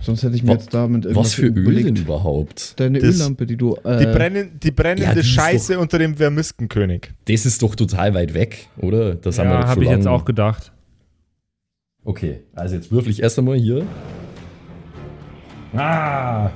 Sonst 0.00 0.22
hätte 0.22 0.34
ich 0.34 0.42
mir 0.42 0.48
Wa- 0.48 0.52
jetzt 0.54 0.72
damit 0.72 1.04
irgendwas 1.04 1.26
Was 1.26 1.34
für 1.34 1.46
Öl 1.46 1.82
denn 1.84 1.94
überhaupt? 1.96 2.80
Deine 2.80 2.98
Das- 2.98 3.16
Öllampe, 3.16 3.46
die 3.46 3.56
du. 3.56 3.76
Äh, 3.84 3.98
die, 3.98 4.06
brennen, 4.06 4.58
die 4.62 4.70
brennende 4.70 5.20
ja, 5.20 5.22
Scheiße 5.22 5.78
unter 5.78 5.98
dem 5.98 6.16
Vermiskenkönig. 6.16 7.12
Das 7.26 7.44
ist 7.44 7.62
doch 7.62 7.74
total 7.74 8.14
weit 8.14 8.32
weg, 8.32 8.68
oder? 8.78 9.14
Das 9.14 9.38
haben 9.38 9.48
wir 9.50 9.54
Ja, 9.56 9.60
doch 9.60 9.68
habe 9.68 9.84
schon 9.84 9.92
ich 9.92 9.98
jetzt 9.98 10.06
auch 10.08 10.24
gedacht. 10.24 10.72
Okay, 12.02 12.40
also 12.54 12.76
jetzt 12.76 12.90
würfel 12.90 13.10
ich 13.12 13.22
erst 13.22 13.38
einmal 13.38 13.56
hier. 13.58 13.84
Ah! 15.76 16.50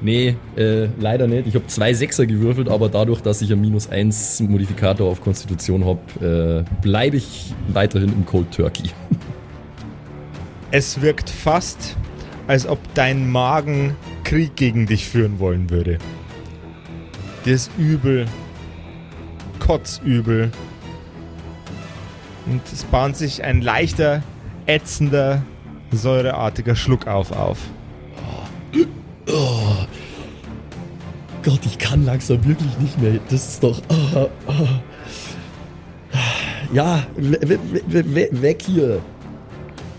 Nee, 0.00 0.36
äh, 0.56 0.88
leider 0.98 1.26
nicht. 1.26 1.46
Ich 1.46 1.54
habe 1.54 1.66
zwei 1.68 1.92
Sechser 1.94 2.26
gewürfelt, 2.26 2.68
aber 2.68 2.88
dadurch, 2.88 3.20
dass 3.20 3.40
ich 3.42 3.52
einen 3.52 3.60
minus 3.62 3.88
1 3.88 4.40
Modifikator 4.40 5.10
auf 5.10 5.20
Konstitution 5.22 5.84
habe, 5.84 6.64
äh, 6.66 6.82
bleibe 6.82 7.16
ich 7.18 7.54
weiterhin 7.68 8.08
im 8.10 8.24
Cold 8.26 8.50
Turkey. 8.52 8.90
Es 10.72 11.00
wirkt 11.00 11.30
fast, 11.30 11.96
als 12.46 12.66
ob 12.66 12.78
dein 12.94 13.30
Magen 13.30 13.96
Krieg 14.24 14.56
gegen 14.56 14.86
dich 14.86 15.08
führen 15.08 15.38
wollen 15.38 15.70
würde. 15.70 15.98
Dir 17.44 17.54
ist 17.54 17.70
übel. 17.78 18.26
Kotzübel. 19.58 20.50
Und 22.46 22.60
es 22.72 22.84
bahnt 22.84 23.16
sich 23.16 23.42
ein 23.42 23.60
leichter, 23.60 24.22
ätzender, 24.66 25.42
säureartiger 25.90 26.76
Schluckauf 26.76 27.32
auf. 27.32 27.58
Oh. 29.28 29.86
Gott, 31.42 31.60
ich 31.64 31.78
kann 31.78 32.04
langsam 32.04 32.44
wirklich 32.44 32.78
nicht 32.78 33.00
mehr. 33.00 33.18
Das 33.28 33.48
ist 33.48 33.62
doch. 33.62 33.80
ah, 33.88 34.26
ah. 34.46 34.80
Ja, 36.72 37.06
we 37.16 37.38
we 37.40 37.58
we 37.86 38.04
we 38.14 38.42
weg 38.42 38.62
hier. 38.62 39.00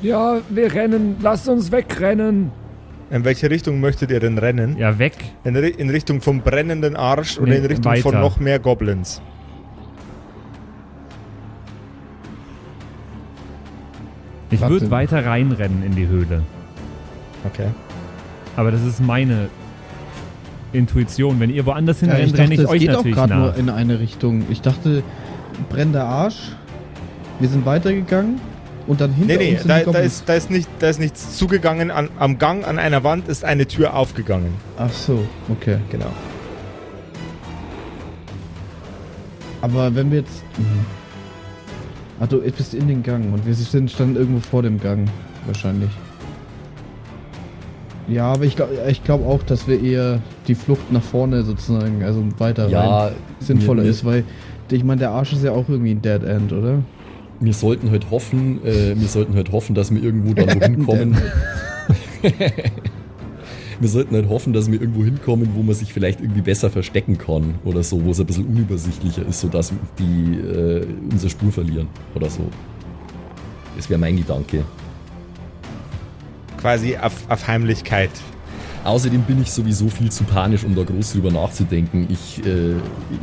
Ja, 0.01 0.37
wir 0.49 0.73
rennen. 0.73 1.15
Lasst 1.21 1.47
uns 1.49 1.71
wegrennen. 1.71 2.51
In 3.09 3.23
welche 3.23 3.49
Richtung 3.49 3.79
möchtet 3.79 4.11
ihr 4.11 4.19
denn 4.19 4.37
rennen? 4.37 4.77
Ja, 4.77 4.99
weg. 4.99 5.13
In, 5.43 5.55
in 5.55 5.89
Richtung 5.89 6.21
vom 6.21 6.41
brennenden 6.41 6.95
Arsch 6.95 7.39
oder 7.39 7.51
Nee, 7.51 7.57
in 7.59 7.65
Richtung 7.65 7.95
von 7.97 8.11
weiter. 8.13 8.19
noch 8.19 8.39
mehr 8.39 8.59
Goblins? 8.59 9.21
Ich 14.49 14.61
würde 14.61 14.89
weiter 14.91 15.25
reinrennen 15.25 15.83
in 15.83 15.95
die 15.95 16.07
Höhle. 16.07 16.43
Okay. 17.45 17.67
Aber 18.55 18.71
das 18.71 18.83
ist 18.83 19.01
meine 19.01 19.49
Intuition. 20.73 21.39
Wenn 21.39 21.49
ihr 21.49 21.65
woanders 21.65 21.99
hin 21.99 22.09
Ja, 22.09 22.15
renne 22.15 22.53
ich 22.53 22.67
euch 22.67 22.79
geht 22.81 22.89
auch 22.91 22.95
natürlich 22.97 23.15
gerade 23.15 23.35
nur 23.35 23.47
nach. 23.49 23.57
in 23.57 23.69
eine 23.69 23.99
Richtung. 23.99 24.43
Ich 24.49 24.61
dachte, 24.61 25.03
brennender 25.69 26.05
Arsch. 26.05 26.51
Wir 27.39 27.49
sind 27.49 27.65
weitergegangen 27.65 28.39
und 28.87 29.01
dann 29.01 29.13
hinter 29.13 29.37
Nee, 29.37 29.51
nee, 29.53 29.59
da, 29.67 29.83
da, 29.83 29.99
ist, 29.99 30.27
da, 30.27 30.33
ist 30.33 30.49
nicht, 30.49 30.69
da 30.79 30.89
ist 30.89 30.99
nichts 30.99 31.37
zugegangen. 31.37 31.91
An, 31.91 32.09
am 32.17 32.39
Gang 32.39 32.65
an 32.65 32.79
einer 32.79 33.03
Wand 33.03 33.27
ist 33.27 33.43
eine 33.43 33.67
Tür 33.67 33.93
aufgegangen. 33.95 34.53
Ach 34.77 34.91
so, 34.91 35.25
okay. 35.49 35.77
Genau. 35.89 36.11
Aber 39.61 39.93
wenn 39.93 40.11
wir 40.11 40.19
jetzt. 40.19 40.43
Mhm. 40.57 40.85
Ach, 42.19 42.27
du 42.27 42.39
bist 42.39 42.73
in 42.73 42.87
den 42.87 43.03
Gang 43.03 43.33
und 43.33 43.45
wir 43.45 43.53
sind 43.53 43.91
standen 43.91 44.15
irgendwo 44.15 44.39
vor 44.39 44.63
dem 44.63 44.79
Gang. 44.79 45.07
Wahrscheinlich. 45.45 45.89
Ja, 48.07 48.31
aber 48.31 48.45
ich 48.45 48.55
glaube 48.55 48.77
ich 48.89 49.03
glaub 49.03 49.27
auch, 49.27 49.43
dass 49.43 49.67
wir 49.67 49.81
eher 49.81 50.21
die 50.47 50.55
Flucht 50.55 50.91
nach 50.91 51.01
vorne 51.01 51.43
sozusagen, 51.43 52.03
also 52.03 52.23
weiter 52.37 52.63
rein, 52.63 52.71
Ja, 52.71 53.11
sinnvoller 53.39 53.83
wir, 53.83 53.89
ist, 53.89 54.05
weil 54.05 54.23
ich 54.71 54.83
meine, 54.83 54.99
der 54.99 55.11
Arsch 55.11 55.33
ist 55.33 55.43
ja 55.43 55.51
auch 55.51 55.67
irgendwie 55.67 55.91
ein 55.91 56.01
Dead 56.01 56.23
End, 56.23 56.53
oder? 56.53 56.79
Wir 57.39 57.53
sollten 57.53 57.91
halt 57.91 58.09
hoffen, 58.09 58.65
äh, 58.65 58.99
wir 58.99 59.07
sollten 59.07 59.35
halt 59.35 59.51
hoffen, 59.51 59.75
dass 59.75 59.93
wir 59.93 60.01
irgendwo 60.01 60.33
dann 60.33 60.59
wohin 60.59 60.85
kommen. 60.85 61.17
wir 63.79 63.89
sollten 63.89 64.15
halt 64.15 64.27
hoffen, 64.29 64.53
dass 64.53 64.71
wir 64.71 64.81
irgendwo 64.81 65.03
hinkommen, 65.03 65.49
wo 65.53 65.61
man 65.61 65.75
sich 65.75 65.93
vielleicht 65.93 66.19
irgendwie 66.21 66.41
besser 66.41 66.69
verstecken 66.69 67.17
kann 67.17 67.55
oder 67.63 67.83
so, 67.83 68.03
wo 68.03 68.11
es 68.11 68.19
ein 68.19 68.25
bisschen 68.25 68.47
unübersichtlicher 68.47 69.25
ist, 69.27 69.41
sodass 69.41 69.71
die 69.99 70.37
äh, 70.37 70.85
unsere 71.11 71.29
Spur 71.29 71.51
verlieren 71.51 71.87
oder 72.15 72.29
so. 72.29 72.49
Das 73.75 73.89
wäre 73.89 73.99
mein 73.99 74.17
Gedanke. 74.17 74.63
Quasi 76.57 76.97
auf, 76.97 77.13
auf 77.29 77.47
Heimlichkeit. 77.47 78.09
Außerdem 78.83 79.21
bin 79.23 79.41
ich 79.41 79.51
sowieso 79.51 79.89
viel 79.89 80.11
zu 80.11 80.23
panisch, 80.23 80.63
um 80.63 80.73
da 80.73 80.83
groß 80.83 81.13
drüber 81.13 81.31
nachzudenken. 81.31 82.07
Ich, 82.09 82.43
äh, 82.45 82.75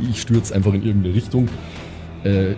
ich 0.09 0.21
stürze 0.21 0.55
einfach 0.55 0.73
in 0.73 0.83
irgendeine 0.83 1.15
Richtung. 1.15 1.49
Äh, 2.23 2.53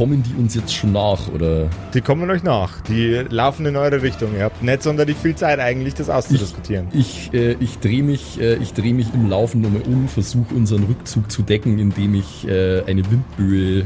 kommen 0.00 0.22
die 0.22 0.32
uns 0.40 0.54
jetzt 0.54 0.74
schon 0.74 0.92
nach 0.92 1.28
oder 1.28 1.68
Die 1.92 2.00
kommen 2.00 2.30
euch 2.30 2.42
nach. 2.42 2.80
Die 2.88 3.22
laufen 3.28 3.66
in 3.66 3.76
eure 3.76 4.00
Richtung. 4.00 4.34
Ihr 4.34 4.44
habt 4.44 4.62
nicht 4.62 4.82
sonderlich 4.82 5.18
viel 5.18 5.34
Zeit 5.34 5.58
eigentlich, 5.58 5.92
das 5.92 6.08
auszudiskutieren. 6.08 6.88
Ich, 6.94 7.30
äh, 7.34 7.52
ich 7.60 7.80
drehe 7.80 8.02
mich, 8.02 8.40
äh, 8.40 8.54
ich 8.54 8.72
dreh 8.72 8.94
mich 8.94 9.12
im 9.12 9.28
Laufen 9.28 9.60
nochmal 9.60 9.82
um, 9.82 10.08
versuche 10.08 10.54
unseren 10.54 10.84
Rückzug 10.84 11.30
zu 11.30 11.42
decken, 11.42 11.78
indem 11.78 12.14
ich 12.14 12.48
äh, 12.48 12.82
eine 12.86 13.02
Windböe 13.10 13.84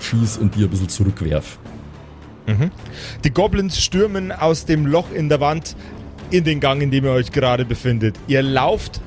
schieß 0.00 0.38
und 0.38 0.56
die 0.56 0.64
ein 0.64 0.70
bisschen 0.70 0.88
zurückwerf. 0.88 1.56
Die 3.22 3.30
Goblins 3.30 3.80
stürmen 3.80 4.32
aus 4.32 4.64
dem 4.64 4.86
Loch 4.86 5.12
in 5.14 5.28
der 5.28 5.38
Wand 5.38 5.76
in 6.32 6.42
den 6.42 6.58
Gang, 6.58 6.82
in 6.82 6.90
dem 6.90 7.04
ihr 7.04 7.12
euch 7.12 7.30
gerade 7.30 7.64
befindet. 7.64 8.16
Ihr 8.26 8.42
lauft 8.42 9.00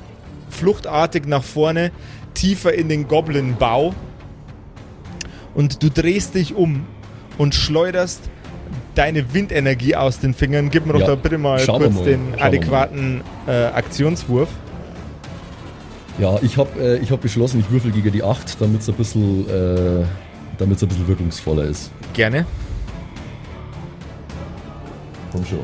fluchtartig 0.48 1.26
nach 1.26 1.44
vorne, 1.44 1.90
tiefer 2.32 2.72
in 2.72 2.88
den 2.88 3.06
Goblin-Bau 3.06 3.94
und 5.56 5.82
du 5.82 5.90
drehst 5.90 6.34
dich 6.34 6.54
um 6.54 6.84
und 7.38 7.54
schleuderst 7.54 8.20
deine 8.94 9.34
Windenergie 9.34 9.96
aus 9.96 10.20
den 10.20 10.34
Fingern. 10.34 10.70
Gib 10.70 10.86
mir 10.86 10.92
doch 10.92 11.00
Ja, 11.00 11.06
da 11.06 11.14
bitte 11.16 11.38
mal 11.38 11.58
schauen 11.58 11.82
kurz 11.82 11.94
mal, 11.94 12.04
den 12.04 12.20
schauen 12.32 12.42
adäquaten 12.42 13.20
äh, 13.46 13.64
Aktionswurf. 13.66 14.48
Ja, 16.18 16.38
ich 16.42 16.56
habe 16.56 16.80
äh, 16.80 16.98
ich 16.98 17.10
hab 17.10 17.20
beschlossen, 17.20 17.60
ich 17.60 17.70
würfel 17.70 17.90
gegen 17.90 18.12
die 18.12 18.22
8, 18.22 18.60
damit 18.60 18.82
es 18.82 18.88
ein 18.88 18.94
bisschen, 18.94 19.48
äh, 19.48 20.04
damit's 20.58 20.82
ein 20.82 20.88
bisschen 20.88 21.08
wirkungsvoller 21.08 21.64
ist. 21.64 21.90
Gerne. 22.12 22.46
Komm 25.32 25.44
schon. 25.44 25.58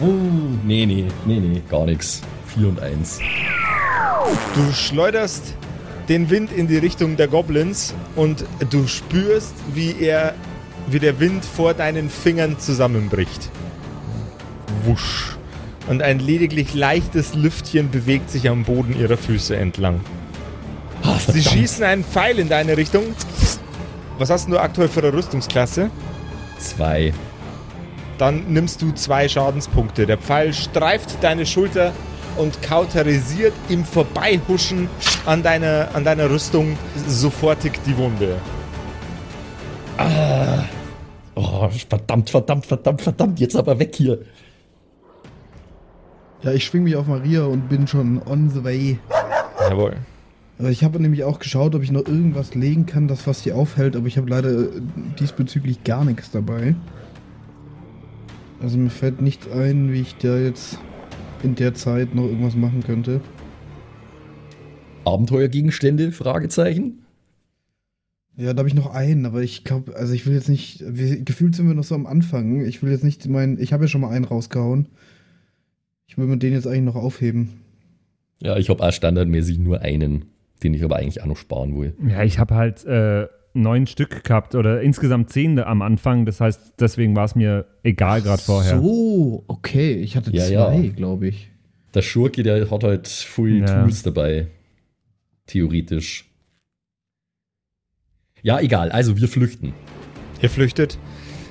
Oh, 0.00 0.06
nee, 0.64 0.86
nee, 0.86 1.06
nee, 1.26 1.38
nee, 1.40 1.62
gar 1.68 1.84
nichts. 1.84 2.22
4 2.56 2.68
und 2.68 2.80
1. 2.80 3.20
Du 4.54 4.72
schleuderst 4.72 5.54
den 6.10 6.28
Wind 6.28 6.50
in 6.50 6.66
die 6.66 6.76
Richtung 6.76 7.16
der 7.16 7.28
Goblins 7.28 7.94
und 8.16 8.44
du 8.68 8.88
spürst, 8.88 9.54
wie 9.72 9.94
er, 10.00 10.34
wie 10.88 10.98
der 10.98 11.20
Wind 11.20 11.44
vor 11.44 11.72
deinen 11.72 12.10
Fingern 12.10 12.58
zusammenbricht. 12.58 13.48
Wusch. 14.84 15.36
Und 15.88 16.02
ein 16.02 16.18
lediglich 16.18 16.74
leichtes 16.74 17.34
Lüftchen 17.34 17.90
bewegt 17.92 18.28
sich 18.28 18.48
am 18.48 18.64
Boden 18.64 18.98
ihrer 18.98 19.16
Füße 19.16 19.56
entlang. 19.56 20.00
Ah, 21.04 21.18
Sie 21.18 21.42
schießen 21.42 21.84
einen 21.84 22.04
Pfeil 22.04 22.40
in 22.40 22.48
deine 22.48 22.76
Richtung. 22.76 23.04
Was 24.18 24.30
hast 24.30 24.48
du 24.48 24.58
aktuell 24.58 24.88
für 24.88 25.00
eine 25.00 25.12
Rüstungsklasse? 25.12 25.90
Zwei. 26.58 27.14
Dann 28.18 28.52
nimmst 28.52 28.82
du 28.82 28.92
zwei 28.92 29.28
Schadenspunkte. 29.28 30.06
Der 30.06 30.18
Pfeil 30.18 30.52
streift 30.52 31.22
deine 31.22 31.46
Schulter 31.46 31.92
und 32.40 32.62
kauterisiert 32.62 33.52
im 33.68 33.84
Vorbeihuschen 33.84 34.88
an 35.26 35.42
deiner, 35.42 35.88
an 35.94 36.04
deiner 36.04 36.30
Rüstung 36.30 36.76
sofortig 37.06 37.72
die 37.86 37.96
Wunde. 37.96 38.36
Oh, 41.34 41.68
verdammt, 41.88 42.30
verdammt, 42.30 42.66
verdammt, 42.66 43.02
verdammt, 43.02 43.40
jetzt 43.40 43.56
aber 43.56 43.78
weg 43.78 43.94
hier. 43.94 44.20
Ja, 46.42 46.52
ich 46.52 46.64
schwing 46.64 46.84
mich 46.84 46.96
auf 46.96 47.06
Maria 47.06 47.44
und 47.44 47.68
bin 47.68 47.86
schon 47.86 48.22
on 48.26 48.48
the 48.48 48.64
way. 48.64 48.98
Jawohl. 49.68 49.96
Aber 50.58 50.70
ich 50.70 50.84
habe 50.84 51.00
nämlich 51.00 51.24
auch 51.24 51.38
geschaut, 51.38 51.74
ob 51.74 51.82
ich 51.82 51.90
noch 51.90 52.06
irgendwas 52.06 52.54
legen 52.54 52.86
kann, 52.86 53.08
das 53.08 53.26
was 53.26 53.42
sie 53.42 53.52
aufhält, 53.52 53.96
aber 53.96 54.06
ich 54.06 54.16
habe 54.16 54.28
leider 54.28 54.50
äh, 54.50 54.68
diesbezüglich 55.18 55.84
gar 55.84 56.04
nichts 56.04 56.30
dabei. 56.30 56.74
Also 58.62 58.76
mir 58.76 58.90
fällt 58.90 59.20
nicht 59.22 59.50
ein, 59.52 59.92
wie 59.92 60.00
ich 60.00 60.16
da 60.16 60.36
jetzt 60.36 60.78
in 61.42 61.54
der 61.54 61.74
Zeit 61.74 62.14
noch 62.14 62.24
irgendwas 62.24 62.56
machen 62.56 62.82
könnte. 62.82 63.20
Abenteuergegenstände? 65.04 66.12
Fragezeichen. 66.12 67.04
Ja, 68.36 68.54
da 68.54 68.60
habe 68.60 68.68
ich 68.68 68.74
noch 68.74 68.92
einen, 68.92 69.26
aber 69.26 69.42
ich 69.42 69.64
glaube, 69.64 69.96
also 69.96 70.14
ich 70.14 70.24
will 70.26 70.34
jetzt 70.34 70.48
nicht, 70.48 70.82
wir, 70.86 71.20
gefühlt 71.20 71.54
sind 71.54 71.66
wir 71.66 71.74
noch 71.74 71.84
so 71.84 71.94
am 71.94 72.06
Anfang. 72.06 72.64
Ich 72.64 72.82
will 72.82 72.90
jetzt 72.90 73.04
nicht 73.04 73.28
meinen, 73.28 73.60
ich 73.60 73.72
habe 73.72 73.84
ja 73.84 73.88
schon 73.88 74.00
mal 74.00 74.10
einen 74.10 74.24
rausgehauen. 74.24 74.86
Ich 76.06 76.16
will 76.16 76.26
mir 76.26 76.38
den 76.38 76.52
jetzt 76.52 76.66
eigentlich 76.66 76.82
noch 76.82 76.96
aufheben. 76.96 77.60
Ja, 78.42 78.56
ich 78.56 78.70
habe 78.70 78.82
auch 78.82 78.92
standardmäßig 78.92 79.58
nur 79.58 79.82
einen, 79.82 80.26
den 80.62 80.74
ich 80.74 80.82
aber 80.82 80.96
eigentlich 80.96 81.22
auch 81.22 81.26
noch 81.26 81.36
sparen 81.36 81.78
will. 81.78 81.94
Ja, 82.08 82.22
ich 82.22 82.38
habe 82.38 82.54
halt 82.54 82.84
äh, 82.86 83.26
neun 83.52 83.86
Stück 83.86 84.24
gehabt 84.24 84.54
oder 84.54 84.80
insgesamt 84.80 85.30
zehn 85.30 85.58
am 85.58 85.82
Anfang. 85.82 86.24
Das 86.26 86.40
heißt, 86.40 86.74
deswegen 86.78 87.16
war 87.16 87.24
es 87.24 87.34
mir 87.34 87.66
egal 87.82 88.22
gerade 88.22 88.42
vorher. 88.42 88.80
So, 88.80 89.44
okay. 89.48 89.94
Ich 89.94 90.16
hatte 90.16 90.30
Ja, 90.32 90.46
zwei, 90.46 90.76
ja. 90.76 90.92
glaube 90.92 91.28
ich. 91.28 91.50
Der 91.94 92.02
Schurke, 92.02 92.42
der 92.42 92.70
hat 92.70 92.84
halt 92.84 93.08
full 93.08 93.58
Ja. 93.60 93.82
Tools 93.82 94.02
dabei. 94.02 94.46
Theoretisch. 95.46 96.26
Ja, 98.42 98.60
egal. 98.60 98.90
Also 98.92 99.16
wir 99.20 99.28
flüchten. 99.28 99.72
Ihr 100.40 100.48
flüchtet. 100.50 100.98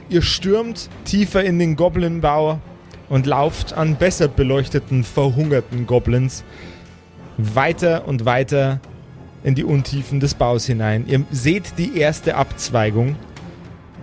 Ihr 0.10 0.22
stürmt 0.22 0.90
tiefer 1.06 1.44
in 1.44 1.60
den 1.60 1.76
Goblin-Bau 1.76 2.60
und 3.10 3.26
lauft 3.26 3.74
an 3.74 3.96
besser 3.98 4.28
beleuchteten, 4.28 5.04
verhungerten 5.04 5.86
Goblins 5.86 6.44
weiter 7.38 8.08
und 8.08 8.26
weiter 8.26 8.80
in 9.44 9.56
die 9.56 9.64
Untiefen 9.64 10.20
des 10.20 10.34
Baus 10.34 10.66
hinein. 10.66 11.06
Ihr 11.08 11.24
seht 11.32 11.78
die 11.78 11.98
erste 11.98 12.36
Abzweigung 12.36 13.16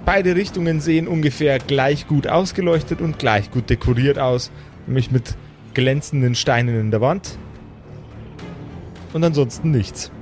Beide 0.07 0.37
Richtungen 0.37 0.79
sehen 0.79 1.09
ungefähr 1.09 1.59
gleich 1.59 2.07
gut 2.07 2.29
ausgeleuchtet 2.29 3.01
und 3.01 3.19
gleich 3.19 3.51
gut 3.51 3.69
dekoriert 3.69 4.21
aus, 4.21 4.53
nämlich 4.87 5.11
mit 5.11 5.35
glänzenden 5.75 6.37
Steinen 6.37 6.79
in 6.79 6.93
der 6.93 7.01
Wand. 7.01 7.37
Und 9.13 9.25
ansonsten 9.25 9.73
nichts. 9.73 10.13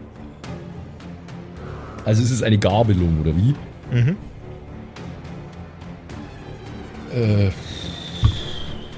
Also 2.07 2.23
es 2.23 2.31
ist 2.31 2.43
eine 2.43 2.57
Gabelung, 2.57 3.21
oder 3.21 3.37
wie? 3.37 3.55
Mhm. 3.93 4.17
Äh, 7.15 7.51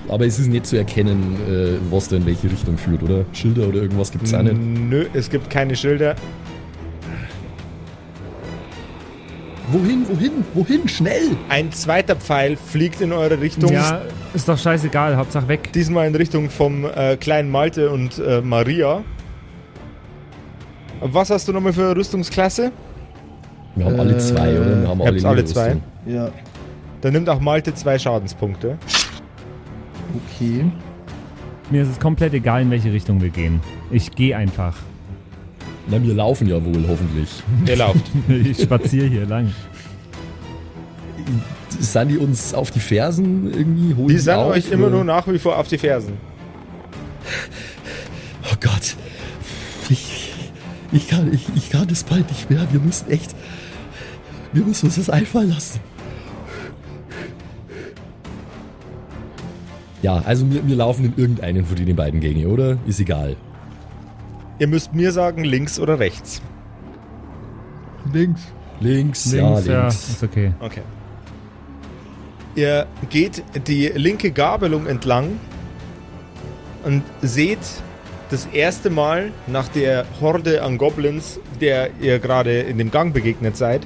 aber 0.09 0.27
es 0.27 0.39
ist 0.39 0.49
nicht 0.49 0.67
zu 0.67 0.77
erkennen, 0.77 1.37
äh, 1.49 1.93
was 1.93 2.09
da 2.09 2.17
in 2.17 2.27
welche 2.27 2.51
Richtung 2.51 2.79
führt, 2.79 3.03
oder? 3.03 3.25
Schilder 3.33 3.69
oder 3.69 3.83
irgendwas 3.83 4.11
gibt 4.13 4.25
es 4.27 4.35
auch 4.35 4.43
nicht. 4.43 4.57
Nö, 4.57 5.07
es 5.15 5.29
gibt 5.31 5.51
keine 5.51 5.75
Schilder. 5.77 6.15
Wohin, 9.73 10.07
wohin, 10.09 10.31
wohin? 10.55 10.89
Schnell! 10.89 11.37
Ein 11.49 11.73
zweiter 11.73 12.15
Pfeil 12.15 12.57
fliegt 12.57 13.01
in 13.01 13.13
eure 13.13 13.41
Richtung. 13.41 13.73
Ja, 13.73 14.01
ist 14.33 14.49
doch 14.49 14.57
scheißegal, 14.57 15.17
Hauptsache 15.17 15.49
weg. 15.49 15.73
Diesmal 15.73 16.07
in 16.07 16.15
Richtung 16.15 16.51
vom 16.51 16.85
äh, 16.85 17.17
kleinen 17.17 17.51
Malte 17.51 17.91
und 17.91 18.19
äh, 18.19 18.41
Maria. 18.43 19.03
Was 21.01 21.31
hast 21.31 21.49
du 21.49 21.53
nochmal 21.53 21.73
für 21.73 21.85
eine 21.87 21.97
Rüstungsklasse? 21.97 22.71
Wir 23.75 23.85
haben 23.87 23.99
alle 23.99 24.15
Äh, 24.15 24.19
zwei, 24.19 24.61
oder? 24.61 24.81
Wir 24.83 24.89
haben 24.89 25.03
habt's 25.05 25.25
alle 25.25 25.45
zwei. 25.45 25.77
Ja, 26.07 26.31
Dann 27.01 27.13
nimmt 27.13 27.29
auch 27.29 27.41
Malte 27.41 27.75
zwei 27.75 27.99
Schadenspunkte. 27.99 28.79
Okay. 30.15 30.65
Mir 31.71 31.83
ist 31.83 31.89
es 31.89 31.99
komplett 31.99 32.33
egal, 32.35 32.63
in 32.63 32.71
welche 32.71 32.93
Richtung 32.93 33.21
wir 33.21 33.31
gehen. 33.31 33.61
Ich 33.91 34.13
gehe 34.13 34.37
einfach. 34.37 34.77
Na, 35.89 36.03
wir 36.03 36.15
laufen 36.15 36.49
ja 36.49 36.65
wohl, 36.65 36.85
hoffentlich. 36.89 37.43
Ihr 37.67 37.77
lauft. 37.77 38.05
Ich 38.29 38.63
spaziere 38.63 39.07
hier 39.07 39.27
lang. 39.27 39.53
Sind 41.79 42.09
die 42.09 42.19
uns 42.19 42.55
auf 42.55 42.71
die 42.71 42.81
Fersen 42.81 43.53
irgendwie? 43.53 43.95
Holen 43.95 44.09
Die 44.09 44.19
sind 44.19 44.37
euch 44.37 44.71
immer 44.71 44.89
nur 44.89 45.05
nach 45.05 45.27
wie 45.29 45.39
vor 45.39 45.59
auf 45.59 45.69
die 45.69 45.79
Fersen. 45.79 46.15
Oh 48.45 48.57
Gott. 48.61 48.97
Ich, 49.91 50.33
ich, 50.93 51.09
kann, 51.09 51.33
ich, 51.33 51.47
ich 51.55 51.71
kann 51.71 51.87
das 51.89 52.05
bald 52.05 52.29
nicht 52.31 52.49
mehr. 52.49 52.67
Wir 52.71 52.81
müssen 52.81 53.11
echt. 53.11 53.35
Wir 54.53 54.65
müssen 54.65 54.87
uns 54.87 54.97
das 54.97 55.11
einfallen 55.11 55.51
lassen. 55.51 55.81
Ja, 60.07 60.23
also 60.25 60.49
wir, 60.49 60.65
wir 60.65 60.77
laufen 60.77 61.07
in 61.07 61.15
irgendeinen 61.17 61.67
von 61.67 61.75
den 61.75 61.97
beiden 61.97 62.21
Gänge, 62.21 62.47
oder? 62.47 62.79
Ist 62.87 63.01
egal. 63.01 63.35
Ihr 64.61 64.69
müsst 64.69 64.95
mir 64.95 65.11
sagen, 65.11 65.43
links 65.43 65.81
oder 65.81 65.99
rechts. 65.99 66.41
Links. 68.13 68.41
Links, 68.79 69.33
ja, 69.33 69.49
Links, 69.49 69.67
ja, 69.67 69.81
links. 69.81 70.09
ist 70.11 70.23
okay. 70.23 70.53
Okay. 70.61 70.83
Ihr 72.55 72.87
geht 73.11 73.43
die 73.67 73.89
linke 73.97 74.31
Gabelung 74.31 74.87
entlang 74.87 75.41
und 76.85 77.03
seht 77.21 77.59
das 78.31 78.47
erste 78.53 78.91
Mal 78.91 79.33
nach 79.49 79.67
der 79.67 80.07
Horde 80.21 80.63
an 80.63 80.79
Goblins, 80.79 81.41
der 81.61 81.91
ihr 82.01 82.21
gerade 82.21 82.61
in 82.61 82.79
dem 82.79 82.93
Gang 82.93 83.13
begegnet 83.13 83.57
seid, 83.57 83.85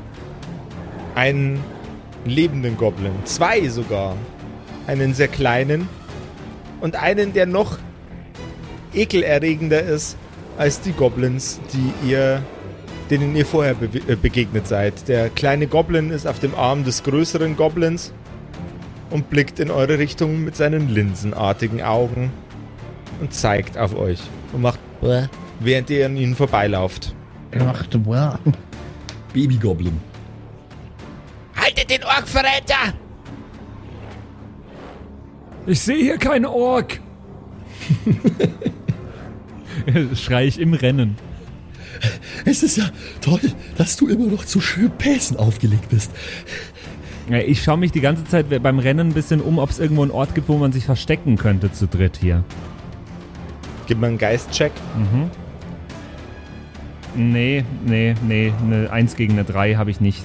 einen 1.15 1.61
lebenden 2.27 2.77
Goblin. 2.77 3.13
Zwei 3.25 3.67
sogar. 3.71 4.17
Einen 4.87 5.15
sehr 5.15 5.29
kleinen 5.29 5.89
und 6.81 6.97
einen, 6.97 7.33
der 7.33 7.47
noch 7.47 7.79
ekelerregender 8.93 9.83
ist 9.83 10.17
als 10.59 10.81
die 10.81 10.93
Goblins, 10.93 11.61
die 11.73 12.11
ihr 12.11 12.43
denen 13.11 13.35
ihr 13.35 13.45
vorher 13.45 13.75
be 13.75 13.87
äh, 13.87 14.15
begegnet 14.15 14.69
seid. 14.69 15.09
Der 15.09 15.31
kleine 15.31 15.67
Goblin 15.67 16.11
ist 16.11 16.27
auf 16.27 16.39
dem 16.39 16.55
Arm 16.55 16.85
des 16.85 17.03
größeren 17.03 17.57
Goblins 17.57 18.13
und 19.11 19.29
blickt 19.31 19.59
in 19.59 19.71
eure 19.71 19.99
Richtung 19.99 20.45
mit 20.45 20.57
seinen 20.57 20.89
linsenartigen 20.89 21.83
Augen 21.83 22.33
und 23.21 23.35
zeigt 23.35 23.77
auf 23.77 23.97
euch 23.97 24.21
und 24.53 24.63
macht 24.63 24.79
während 25.61 25.91
ihr 25.91 26.07
an 26.07 26.17
ihnen 26.17 26.37
vorbeilauft. 26.37 27.15
Er 27.51 27.65
macht 27.65 27.99
wow. 28.05 28.39
Baby-Goblin. 29.33 30.01
Haltet 31.57 31.91
den 31.91 32.05
Orkverräter! 32.05 32.95
Ich 35.67 35.81
sehe 35.81 36.03
hier 36.03 36.19
keinen 36.19 36.47
Ork. 36.47 37.01
Schrei 40.15 40.47
ich 40.47 40.61
im 40.61 40.75
Rennen. 40.75 41.17
Es 42.45 42.63
ist 42.63 42.77
ja 42.77 42.85
toll, 43.21 43.41
dass 43.77 43.97
du 43.97 44.09
immer 44.09 44.27
noch 44.27 44.45
zu 44.45 44.61
schön 44.61 44.91
Pässen 44.91 45.37
aufgelegt 45.37 45.89
bist. 45.91 46.11
Ich 47.47 47.63
schaue 47.63 47.77
mich 47.77 47.93
die 47.93 48.01
ganze 48.01 48.25
Zeit 48.25 48.47
beim 48.63 48.79
Rennen 48.79 49.11
ein 49.11 49.15
bisschen 49.15 49.41
um, 49.41 49.59
ob 49.59 49.71
es 49.71 49.79
irgendwo 49.79 50.03
einen 50.03 50.11
Ort 50.11 50.35
gibt, 50.35 50.49
wo 50.49 50.57
man 50.57 50.73
sich 50.73 50.85
verstecken 50.85 51.37
könnte 51.37 51.73
zu 51.73 51.87
dritt 51.87 52.19
hier. 52.21 52.43
Gib 53.87 53.99
mir 53.99 54.09
einen 54.09 54.19
Geistcheck. 54.19 54.73
Nee, 57.15 57.65
nee, 57.87 58.15
nee, 58.27 58.53
eine 58.65 58.91
1 58.91 59.17
gegen 59.17 59.35
eine 59.35 59.45
3 59.45 59.75
habe 59.75 59.91
ich 59.91 60.01
nicht. 60.01 60.25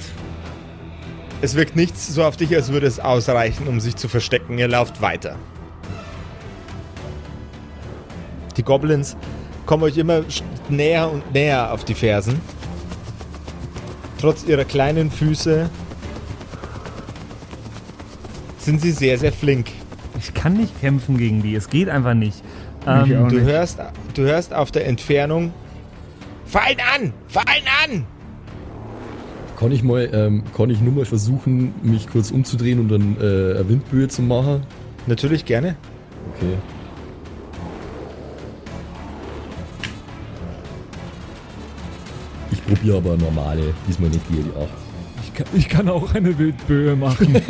Es 1.46 1.54
wirkt 1.54 1.76
nichts 1.76 2.08
so 2.12 2.24
auf 2.24 2.38
dich, 2.38 2.56
als 2.56 2.72
würde 2.72 2.88
es 2.88 3.00
ausreichen, 3.00 3.68
um 3.68 3.80
sich 3.80 3.96
zu 3.96 4.08
verstecken. 4.08 4.58
Ihr 4.58 4.68
lauft 4.68 5.00
weiter. 5.04 5.36
Die 8.58 8.64
Goblins 8.64 9.16
kommen 9.68 9.84
euch 9.84 9.96
immer 9.96 10.22
näher 10.70 11.08
und 11.12 11.32
näher 11.36 11.72
auf 11.72 11.86
die 11.86 11.94
Fersen. 11.94 12.42
Trotz 14.20 14.44
ihrer 14.44 14.66
kleinen 14.66 15.12
Füße 15.12 15.70
sind 18.58 18.82
sie 18.82 18.92
sehr, 18.92 19.20
sehr 19.20 19.32
flink. 19.32 19.68
Ich 20.18 20.34
kann 20.34 20.54
nicht 20.54 20.82
kämpfen 20.82 21.16
gegen 21.16 21.44
die, 21.44 21.54
es 21.54 21.70
geht 21.70 21.90
einfach 21.90 22.16
nicht. 22.16 22.42
Ich 22.82 22.88
Ähm, 22.88 23.30
Du 23.30 23.36
nicht. 23.36 23.44
hörst, 23.46 23.78
du 24.16 24.24
hörst 24.24 24.52
auf 24.52 24.72
der 24.72 24.88
Entfernung 24.88 25.54
Fallen 26.48 26.78
an! 26.96 27.14
Fallen 27.28 27.66
an! 27.84 28.08
Kann 29.58 29.72
ich 29.72 29.84
mal, 29.84 30.10
ähm, 30.14 30.44
kann 30.56 30.70
ich 30.70 30.82
nur 30.82 30.94
mal 30.94 31.06
versuchen, 31.06 31.74
mich 31.82 32.08
kurz 32.08 32.32
umzudrehen 32.32 32.80
und 32.80 32.90
dann 32.90 33.18
äh, 33.20 33.58
eine 33.58 33.70
Windböe 33.70 34.08
zu 34.08 34.22
machen? 34.22 34.62
natürlich 35.08 35.46
gerne. 35.46 35.76
Okay. 36.34 36.58
Ich 42.52 42.66
probiere 42.66 42.98
aber 42.98 43.16
normale, 43.16 43.74
diesmal 43.88 44.10
nicht 44.10 44.24
die 44.30 44.44
8. 44.60 44.68
Ich 45.24 45.34
kann, 45.34 45.48
ich 45.54 45.70
kann 45.70 45.90
auch 45.90 46.14
eine 46.14 46.38
Wildböe 46.38 46.96
machen. 46.96 47.36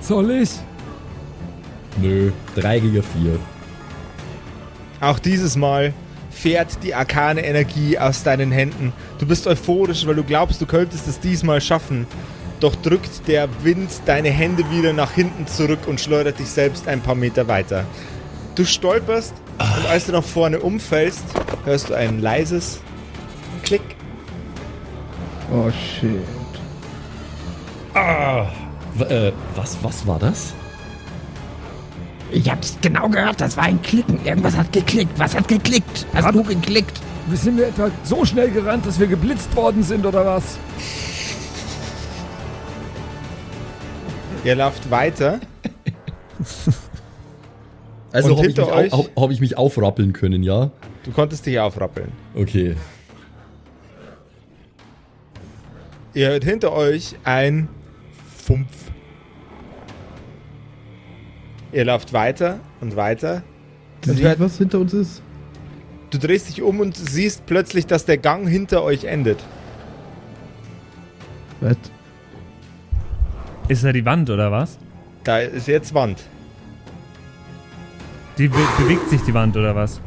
Soll 0.00 0.30
ich? 0.30 0.50
Nö, 2.00 2.32
3 2.54 2.80
gegen 2.80 3.02
4. 3.02 3.38
Auch 5.00 5.18
dieses 5.18 5.56
Mal 5.56 5.92
fährt 6.42 6.82
die 6.82 6.92
arkane 6.92 7.44
Energie 7.44 7.98
aus 7.98 8.24
deinen 8.24 8.50
Händen. 8.50 8.92
Du 9.20 9.26
bist 9.26 9.46
euphorisch, 9.46 10.04
weil 10.06 10.16
du 10.16 10.24
glaubst, 10.24 10.60
du 10.60 10.66
könntest 10.66 11.06
es 11.06 11.20
diesmal 11.20 11.60
schaffen. 11.60 12.04
Doch 12.58 12.74
drückt 12.74 13.28
der 13.28 13.48
Wind 13.62 13.90
deine 14.06 14.30
Hände 14.30 14.68
wieder 14.72 14.92
nach 14.92 15.12
hinten 15.12 15.46
zurück 15.46 15.86
und 15.86 16.00
schleudert 16.00 16.40
dich 16.40 16.48
selbst 16.48 16.88
ein 16.88 17.00
paar 17.00 17.14
Meter 17.14 17.46
weiter. 17.46 17.84
Du 18.56 18.64
stolperst 18.64 19.34
und 19.58 19.86
als 19.88 20.06
du 20.06 20.12
nach 20.12 20.24
vorne 20.24 20.58
umfällst, 20.58 21.24
hörst 21.64 21.90
du 21.90 21.94
ein 21.94 22.20
leises 22.20 22.80
Klick. 23.62 23.82
Oh 25.52 25.70
shit. 25.70 26.10
W 28.94 29.04
äh, 29.04 29.32
was, 29.54 29.78
was 29.82 30.06
war 30.06 30.18
das? 30.18 30.54
Ich 32.32 32.50
hab's 32.50 32.78
genau 32.80 33.08
gehört, 33.08 33.40
das 33.40 33.56
war 33.56 33.64
ein 33.64 33.80
Klicken. 33.82 34.24
Irgendwas 34.24 34.56
hat 34.56 34.72
geklickt. 34.72 35.18
Was 35.18 35.34
hat 35.36 35.48
geklickt? 35.48 36.06
Hast 36.14 36.24
Hab- 36.24 36.32
du 36.32 36.42
geklickt? 36.42 36.98
Sind 37.34 37.56
wir 37.58 37.68
etwa 37.68 37.90
so 38.04 38.24
schnell 38.24 38.50
gerannt, 38.50 38.84
dass 38.86 38.98
wir 38.98 39.06
geblitzt 39.06 39.54
worden 39.54 39.82
sind 39.82 40.04
oder 40.06 40.24
was? 40.26 40.58
Ihr 44.44 44.54
lauft 44.56 44.90
weiter. 44.90 45.40
Also 48.14 48.32
Und 48.32 48.38
habe 48.40 48.48
ich, 48.50 48.56
hinter 48.56 48.66
mich 48.66 48.74
euch- 48.74 48.92
au- 48.92 49.04
hab, 49.06 49.16
hab 49.22 49.30
ich 49.30 49.40
mich 49.40 49.56
aufrappeln 49.56 50.12
können, 50.12 50.42
ja? 50.42 50.70
Du 51.04 51.12
konntest 51.12 51.46
dich 51.46 51.58
aufrappeln. 51.58 52.12
Okay. 52.34 52.76
Ihr 56.12 56.28
hört 56.28 56.44
hinter 56.44 56.72
euch 56.74 57.14
ein 57.24 57.68
Fumpf. 58.44 58.68
Ihr 61.72 61.84
lauft 61.84 62.12
weiter 62.12 62.60
und 62.80 62.96
weiter. 62.96 63.42
Und 64.06 64.16
Seht, 64.16 64.24
hört, 64.24 64.40
was 64.40 64.58
hinter 64.58 64.78
uns 64.78 64.92
ist? 64.92 65.22
du 66.12 66.18
drehst 66.18 66.48
dich 66.48 66.62
um 66.62 66.80
und 66.80 66.96
siehst 66.96 67.46
plötzlich, 67.46 67.86
dass 67.86 68.04
der 68.04 68.18
Gang 68.18 68.46
hinter 68.46 68.82
euch 68.82 69.04
endet. 69.04 69.38
Was? 71.60 71.76
ist 73.68 73.84
da 73.84 73.92
die 73.92 74.04
Wand 74.04 74.28
oder 74.28 74.52
was? 74.52 74.78
Da 75.24 75.38
ist 75.38 75.68
jetzt 75.68 75.94
Wand. 75.94 76.22
Die 78.36 78.48
be 78.48 78.58
bewegt 78.78 79.08
sich 79.08 79.22
die 79.22 79.32
Wand 79.32 79.56
oder 79.56 79.74
was? 79.74 80.00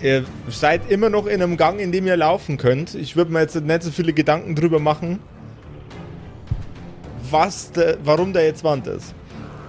Ihr 0.00 0.24
seid 0.48 0.90
immer 0.90 1.10
noch 1.10 1.26
in 1.26 1.42
einem 1.42 1.56
Gang, 1.56 1.80
in 1.80 1.92
dem 1.92 2.06
ihr 2.06 2.16
laufen 2.16 2.56
könnt. 2.56 2.94
Ich 2.94 3.16
würde 3.16 3.32
mir 3.32 3.40
jetzt 3.40 3.56
nicht 3.56 3.82
so 3.82 3.90
viele 3.90 4.12
Gedanken 4.12 4.54
drüber 4.54 4.78
machen, 4.78 5.18
was 7.30 7.72
de, 7.72 7.96
warum 8.04 8.32
da 8.32 8.40
jetzt 8.40 8.64
Wand 8.64 8.86
ist. 8.86 9.14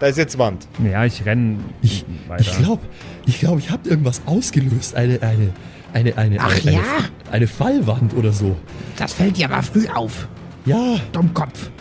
Da 0.05 0.09
ist 0.09 0.17
jetzt 0.19 0.37
Wand. 0.37 0.67
Ja, 0.83 1.03
ich 1.03 1.25
renne 1.25 1.57
Ich, 1.81 2.05
weiter. 2.27 2.41
ich 2.43 2.57
glaube, 2.59 2.81
ich, 3.25 3.39
glaub, 3.39 3.57
ich 3.57 3.71
habe 3.71 3.89
irgendwas 3.89 4.21
ausgelöst. 4.27 4.93
Eine, 4.93 5.19
eine, 5.23 5.51
eine, 5.93 6.15
eine, 6.15 6.39
Ach 6.39 6.53
eine, 6.63 6.73
ja? 6.73 6.79
eine, 6.79 7.31
eine 7.31 7.47
Fallwand 7.47 8.13
oder 8.13 8.31
so. 8.31 8.55
Das 8.97 9.13
fällt 9.13 9.37
dir 9.37 9.49
aber 9.51 9.63
früh 9.63 9.87
auf. 9.87 10.27
Ja, 10.67 10.97
Dummkopf. 11.11 11.71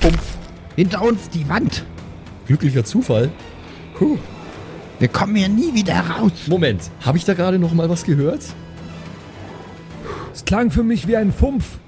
Pumpf. 0.00 0.20
Hinter 0.74 1.02
uns 1.02 1.28
die 1.28 1.48
Wand. 1.48 1.84
glücklicher 2.48 2.84
Zufall. 2.84 3.30
Puh. 3.94 4.18
Wir 4.98 5.06
kommen 5.06 5.36
hier 5.36 5.48
nie 5.48 5.72
wieder 5.72 6.00
raus. 6.00 6.32
Moment, 6.48 6.90
habe 7.02 7.18
ich 7.18 7.24
da 7.24 7.34
gerade 7.34 7.60
noch 7.60 7.72
mal 7.72 7.88
was 7.88 8.02
gehört? 8.02 8.42
Es 10.34 10.44
klang 10.44 10.72
für 10.72 10.82
mich 10.82 11.06
wie 11.06 11.16
ein 11.16 11.32
Fumpf. 11.32 11.78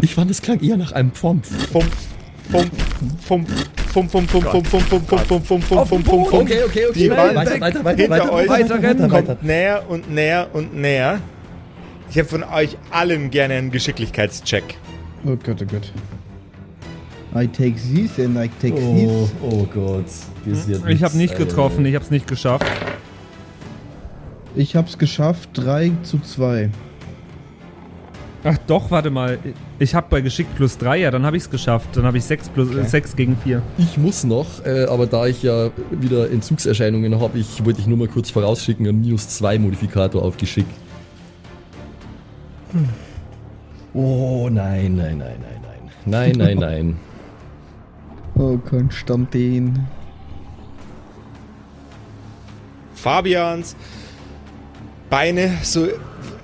Ich 0.00 0.14
fand, 0.14 0.30
es 0.30 0.40
klang 0.40 0.60
eher 0.60 0.78
nach 0.78 0.92
einem 0.92 1.10
Pfomp. 1.10 1.44
Pumpf. 1.70 2.06
Pumpf. 2.50 2.70
Pumpf. 3.28 3.50
Pumpf, 3.94 4.12
Pumpf, 4.12 4.32
Pumpf, 4.32 4.50
Pumpf, 4.50 4.70
Pumpf, 4.70 5.08
Pumpf, 5.08 5.48
Pumpf, 5.48 5.72
Auf 5.72 5.88
Pumpf, 5.88 6.04
dem 6.04 6.04
Pumpf, 6.04 6.30
Boden. 6.30 6.30
Pumpf. 6.30 6.32
Okay, 6.34 6.64
okay, 6.64 6.86
okay. 6.86 6.98
Die 6.98 7.10
Wand 7.10 7.34
weiter, 7.34 7.60
weiter, 7.60 7.84
weiter, 7.84 8.02
hinter 8.02 8.10
weiter, 8.10 8.32
euch 8.32 8.48
weiter, 8.48 8.82
weiter, 8.82 9.08
kommt 9.08 9.42
näher 9.44 9.82
und 9.88 10.10
näher 10.10 10.48
und 10.52 10.74
näher. 10.74 11.20
Ich 12.10 12.16
hätte 12.16 12.28
von 12.28 12.42
euch 12.42 12.76
allen 12.90 13.30
gerne 13.30 13.54
einen 13.54 13.70
Geschicklichkeitscheck. 13.70 14.76
Oh 15.24 15.36
Gott, 15.36 15.62
oh 15.62 15.64
Gott. 15.64 15.92
I 17.36 17.48
take 17.48 17.74
this 17.92 18.18
and 18.18 18.36
I 18.36 18.48
take 18.60 18.74
Oh, 18.74 18.94
this. 18.94 19.32
oh 19.42 19.66
Gott. 19.72 20.04
Ich 20.88 21.02
habe 21.02 21.16
nicht 21.16 21.36
getroffen, 21.36 21.86
ich 21.86 21.94
habe 21.94 22.04
es 22.04 22.10
nicht 22.10 22.26
geschafft. 22.26 22.66
Ich 24.54 24.76
hab's 24.76 24.98
geschafft, 24.98 25.50
3 25.54 25.92
zu 26.02 26.20
2. 26.20 26.70
Ach 28.46 28.58
doch, 28.66 28.90
warte 28.90 29.10
mal. 29.10 29.38
Ich 29.78 29.94
habe 29.94 30.06
bei 30.10 30.20
Geschick 30.20 30.46
plus 30.54 30.76
3, 30.76 30.98
ja, 30.98 31.10
dann 31.10 31.24
habe 31.24 31.38
ich 31.38 31.44
es 31.44 31.50
geschafft. 31.50 31.88
Dann 31.94 32.04
habe 32.04 32.18
ich 32.18 32.24
6 32.24 32.50
plus 32.50 32.68
6 32.90 33.16
gegen 33.16 33.38
4. 33.38 33.62
Ich 33.78 33.96
muss 33.96 34.22
noch, 34.22 34.64
äh, 34.66 34.84
aber 34.84 35.06
da 35.06 35.26
ich 35.26 35.42
ja 35.42 35.70
wieder 35.90 36.30
Entzugserscheinungen 36.30 37.18
habe, 37.20 37.38
ich 37.38 37.64
wollte 37.64 37.80
ich 37.80 37.86
nur 37.86 37.96
mal 37.96 38.06
kurz 38.08 38.28
vorausschicken, 38.28 38.86
einen 38.86 39.00
minus 39.00 39.28
2 39.30 39.58
Modifikator 39.58 40.22
auf 40.22 40.36
Geschick. 40.36 40.66
Oh 43.94 44.48
nein, 44.50 44.96
nein, 44.96 45.18
nein, 45.18 45.38
nein, 45.40 45.60
nein. 45.62 45.90
Nein, 46.04 46.32
nein, 46.36 46.58
nein. 46.58 46.96
Oh, 48.36 48.58
Konstantin. 48.58 49.86
Fabians 52.96 53.76
Beine, 55.14 55.58
so 55.62 55.86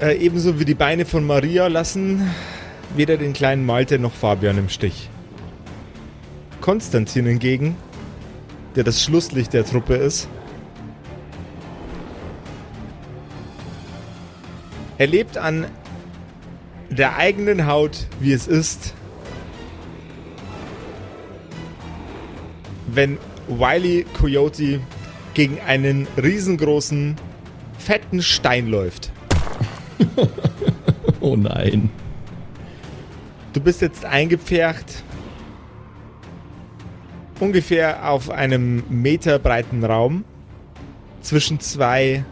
äh, 0.01 0.17
ebenso 0.19 0.61
wie 0.61 0.65
die 0.65 0.77
Beine 0.77 1.05
von 1.05 1.27
Maria, 1.27 1.67
lassen 1.67 2.31
weder 2.95 3.17
den 3.17 3.33
kleinen 3.33 3.67
Malte 3.67 3.99
noch 3.99 4.13
Fabian 4.13 4.59
im 4.59 4.69
Stich. 4.69 5.11
Konstantin 6.61 7.27
hingegen, 7.27 7.75
der 8.77 8.85
das 8.85 9.03
Schlusslicht 9.03 9.55
der 9.55 9.65
Truppe 9.65 9.97
ist, 9.97 10.29
erlebt 14.99 15.37
an 15.37 15.67
der 16.91 17.17
eigenen 17.17 17.67
Haut, 17.67 18.07
wie 18.21 18.33
es 18.33 18.47
ist, 18.47 18.95
wenn 22.87 23.19
Wiley 23.49 24.07
Coyote 24.17 24.79
gegen 25.35 25.59
einen 25.59 26.07
riesengroßen, 26.17 27.17
fetten 27.81 28.23
Stein 28.23 28.69
läuft. 28.69 29.11
Oh 31.23 31.37
nein. 31.37 31.91
Du 33.53 33.61
bist 33.61 33.83
jetzt 33.83 34.07
eingepfercht. 34.07 35.03
Ungefähr 37.41 38.09
auf 38.09 38.31
einem 38.31 38.85
Meter 38.89 39.39
breiten 39.39 39.85
Raum 39.85 40.25
zwischen 41.21 41.61
zwei 41.61 42.25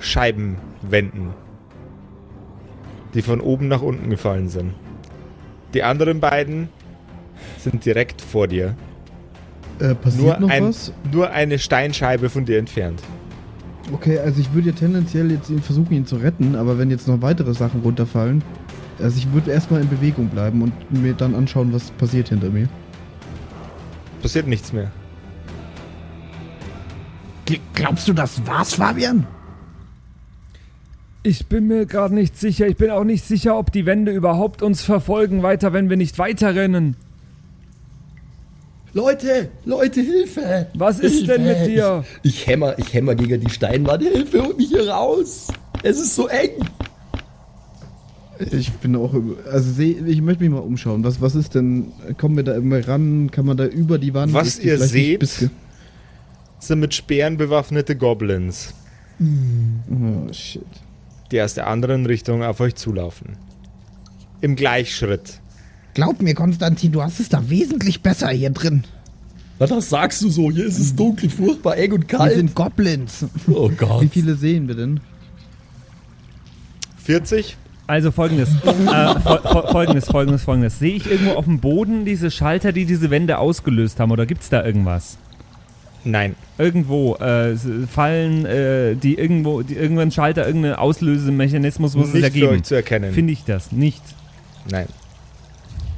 Scheibenwänden, 0.00 1.30
die 3.14 3.22
von 3.22 3.40
oben 3.40 3.68
nach 3.68 3.82
unten 3.82 4.10
gefallen 4.10 4.48
sind. 4.48 4.74
Die 5.74 5.84
anderen 5.84 6.18
beiden 6.18 6.68
sind 7.58 7.84
direkt 7.84 8.20
vor 8.20 8.48
dir. 8.48 8.76
Äh, 9.78 9.94
passiert 9.94 10.40
Nur, 10.40 10.48
noch 10.48 10.50
ein, 10.50 10.68
was? 10.68 10.92
nur 11.12 11.30
eine 11.30 11.58
Steinscheibe 11.58 12.28
von 12.28 12.44
dir 12.44 12.58
entfernt. 12.58 13.00
Okay, 13.92 14.18
also 14.18 14.40
ich 14.40 14.52
würde 14.52 14.70
ja 14.70 14.74
tendenziell 14.74 15.30
jetzt 15.30 15.50
ihn 15.50 15.62
versuchen, 15.62 15.92
ihn 15.92 16.06
zu 16.06 16.16
retten, 16.16 16.56
aber 16.56 16.78
wenn 16.78 16.90
jetzt 16.90 17.06
noch 17.08 17.20
weitere 17.20 17.52
Sachen 17.54 17.82
runterfallen, 17.82 18.42
also 18.98 19.16
ich 19.18 19.32
würde 19.32 19.50
erstmal 19.50 19.80
in 19.82 19.88
Bewegung 19.88 20.28
bleiben 20.28 20.62
und 20.62 20.72
mir 20.90 21.12
dann 21.14 21.34
anschauen, 21.34 21.72
was 21.72 21.90
passiert 21.92 22.28
hinter 22.30 22.50
mir. 22.50 22.68
Passiert 24.22 24.46
nichts 24.46 24.72
mehr. 24.72 24.90
Gl- 27.46 27.60
Glaubst 27.74 28.08
du, 28.08 28.12
das 28.12 28.46
war's, 28.46 28.74
Fabian? 28.74 29.26
Ich 31.24 31.46
bin 31.46 31.66
mir 31.68 31.86
gerade 31.86 32.14
nicht 32.14 32.36
sicher. 32.38 32.66
Ich 32.66 32.76
bin 32.76 32.90
auch 32.90 33.04
nicht 33.04 33.24
sicher, 33.24 33.56
ob 33.58 33.72
die 33.72 33.86
Wände 33.86 34.10
überhaupt 34.12 34.62
uns 34.62 34.82
verfolgen 34.82 35.42
weiter, 35.42 35.72
wenn 35.72 35.88
wir 35.90 35.96
nicht 35.96 36.18
weiterrennen. 36.18 36.96
Leute, 38.94 39.48
Leute, 39.64 40.00
Hilfe! 40.02 40.66
Was 40.74 40.98
ist 41.00 41.26
denn 41.26 41.44
mit 41.44 41.66
dir? 41.66 42.04
Ich, 42.22 42.34
ich 42.40 42.46
hämmer, 42.46 42.78
ich 42.78 42.92
hämmer 42.92 43.14
gegen 43.14 43.40
die 43.40 43.50
Steinwand. 43.50 44.02
Hilfe, 44.02 44.42
holt 44.44 44.58
mich 44.58 44.68
hier 44.68 44.88
raus! 44.88 45.48
Es 45.82 45.98
ist 45.98 46.14
so 46.14 46.28
eng! 46.28 46.50
Ich 48.50 48.70
bin 48.72 48.96
auch, 48.96 49.14
über- 49.14 49.36
also 49.50 49.70
seh, 49.72 49.92
ich 49.92 50.20
möchte 50.20 50.42
mich 50.42 50.52
mal 50.52 50.58
umschauen. 50.58 51.04
Was, 51.04 51.20
was 51.20 51.34
ist 51.34 51.54
denn, 51.54 51.92
kommen 52.18 52.36
wir 52.36 52.42
da 52.44 52.54
immer 52.54 52.86
ran? 52.86 53.30
Kann 53.30 53.46
man 53.46 53.56
da 53.56 53.64
über 53.66 53.98
die 53.98 54.12
Wand? 54.14 54.32
Was 54.34 54.58
ihr 54.58 54.78
seht- 54.78 55.50
sind 56.58 56.80
mit 56.80 56.94
Speeren 56.94 57.36
bewaffnete 57.38 57.96
Goblins, 57.96 58.74
Oh, 59.20 60.32
shit. 60.32 60.62
die 61.30 61.40
aus 61.40 61.54
der 61.54 61.66
anderen 61.66 62.04
Richtung 62.06 62.42
auf 62.42 62.60
euch 62.60 62.74
zulaufen. 62.74 63.36
Im 64.40 64.54
Gleichschritt. 64.56 65.40
Glaub 65.94 66.22
mir, 66.22 66.34
Konstantin, 66.34 66.92
du 66.92 67.02
hast 67.02 67.20
es 67.20 67.28
da 67.28 67.48
wesentlich 67.50 68.02
besser 68.02 68.28
hier 68.30 68.50
drin. 68.50 68.84
Na, 69.58 69.66
das 69.66 69.90
sagst 69.90 70.22
du 70.22 70.30
so. 70.30 70.50
Hier 70.50 70.64
ist 70.66 70.78
es 70.78 70.96
dunkel, 70.96 71.28
furchtbar 71.28 71.76
eng 71.76 71.92
und 71.92 72.10
Hier 72.10 72.18
kalt. 72.18 72.34
sind 72.36 72.54
Goblins. 72.54 73.26
Oh 73.52 73.68
Gott. 73.68 74.02
Wie 74.02 74.08
viele 74.08 74.34
sehen 74.34 74.68
wir 74.68 74.74
denn? 74.74 75.00
40? 77.04 77.56
Also 77.86 78.10
folgendes, 78.12 78.48
äh, 78.64 79.20
fol 79.20 79.40
fol 79.42 79.66
folgendes, 79.70 80.06
folgendes, 80.06 80.42
folgendes. 80.44 80.78
Sehe 80.78 80.94
ich 80.94 81.10
irgendwo 81.10 81.32
auf 81.32 81.44
dem 81.44 81.58
Boden 81.58 82.04
diese 82.04 82.30
Schalter, 82.30 82.72
die 82.72 82.86
diese 82.86 83.10
Wände 83.10 83.38
ausgelöst 83.38 83.98
haben 84.00 84.12
oder 84.12 84.24
gibt's 84.24 84.48
da 84.48 84.64
irgendwas? 84.64 85.18
Nein. 86.04 86.36
Irgendwo 86.58 87.16
äh, 87.16 87.56
fallen 87.88 88.46
äh, 88.46 88.94
die 88.94 89.16
irgendwo, 89.18 89.62
die, 89.62 89.74
irgendein 89.74 90.10
Schalter, 90.10 90.46
irgendein 90.46 90.74
Auslösemechanismus 90.74 91.94
muss 91.96 92.08
es 92.08 92.14
Nicht 92.14 92.22
ja 92.22 92.28
für 92.30 92.38
geben. 92.38 92.52
euch 92.54 92.62
zu 92.62 92.74
erkennen. 92.76 93.12
Finde 93.12 93.32
ich 93.32 93.44
das 93.44 93.72
nicht. 93.72 94.02
Nein. 94.70 94.86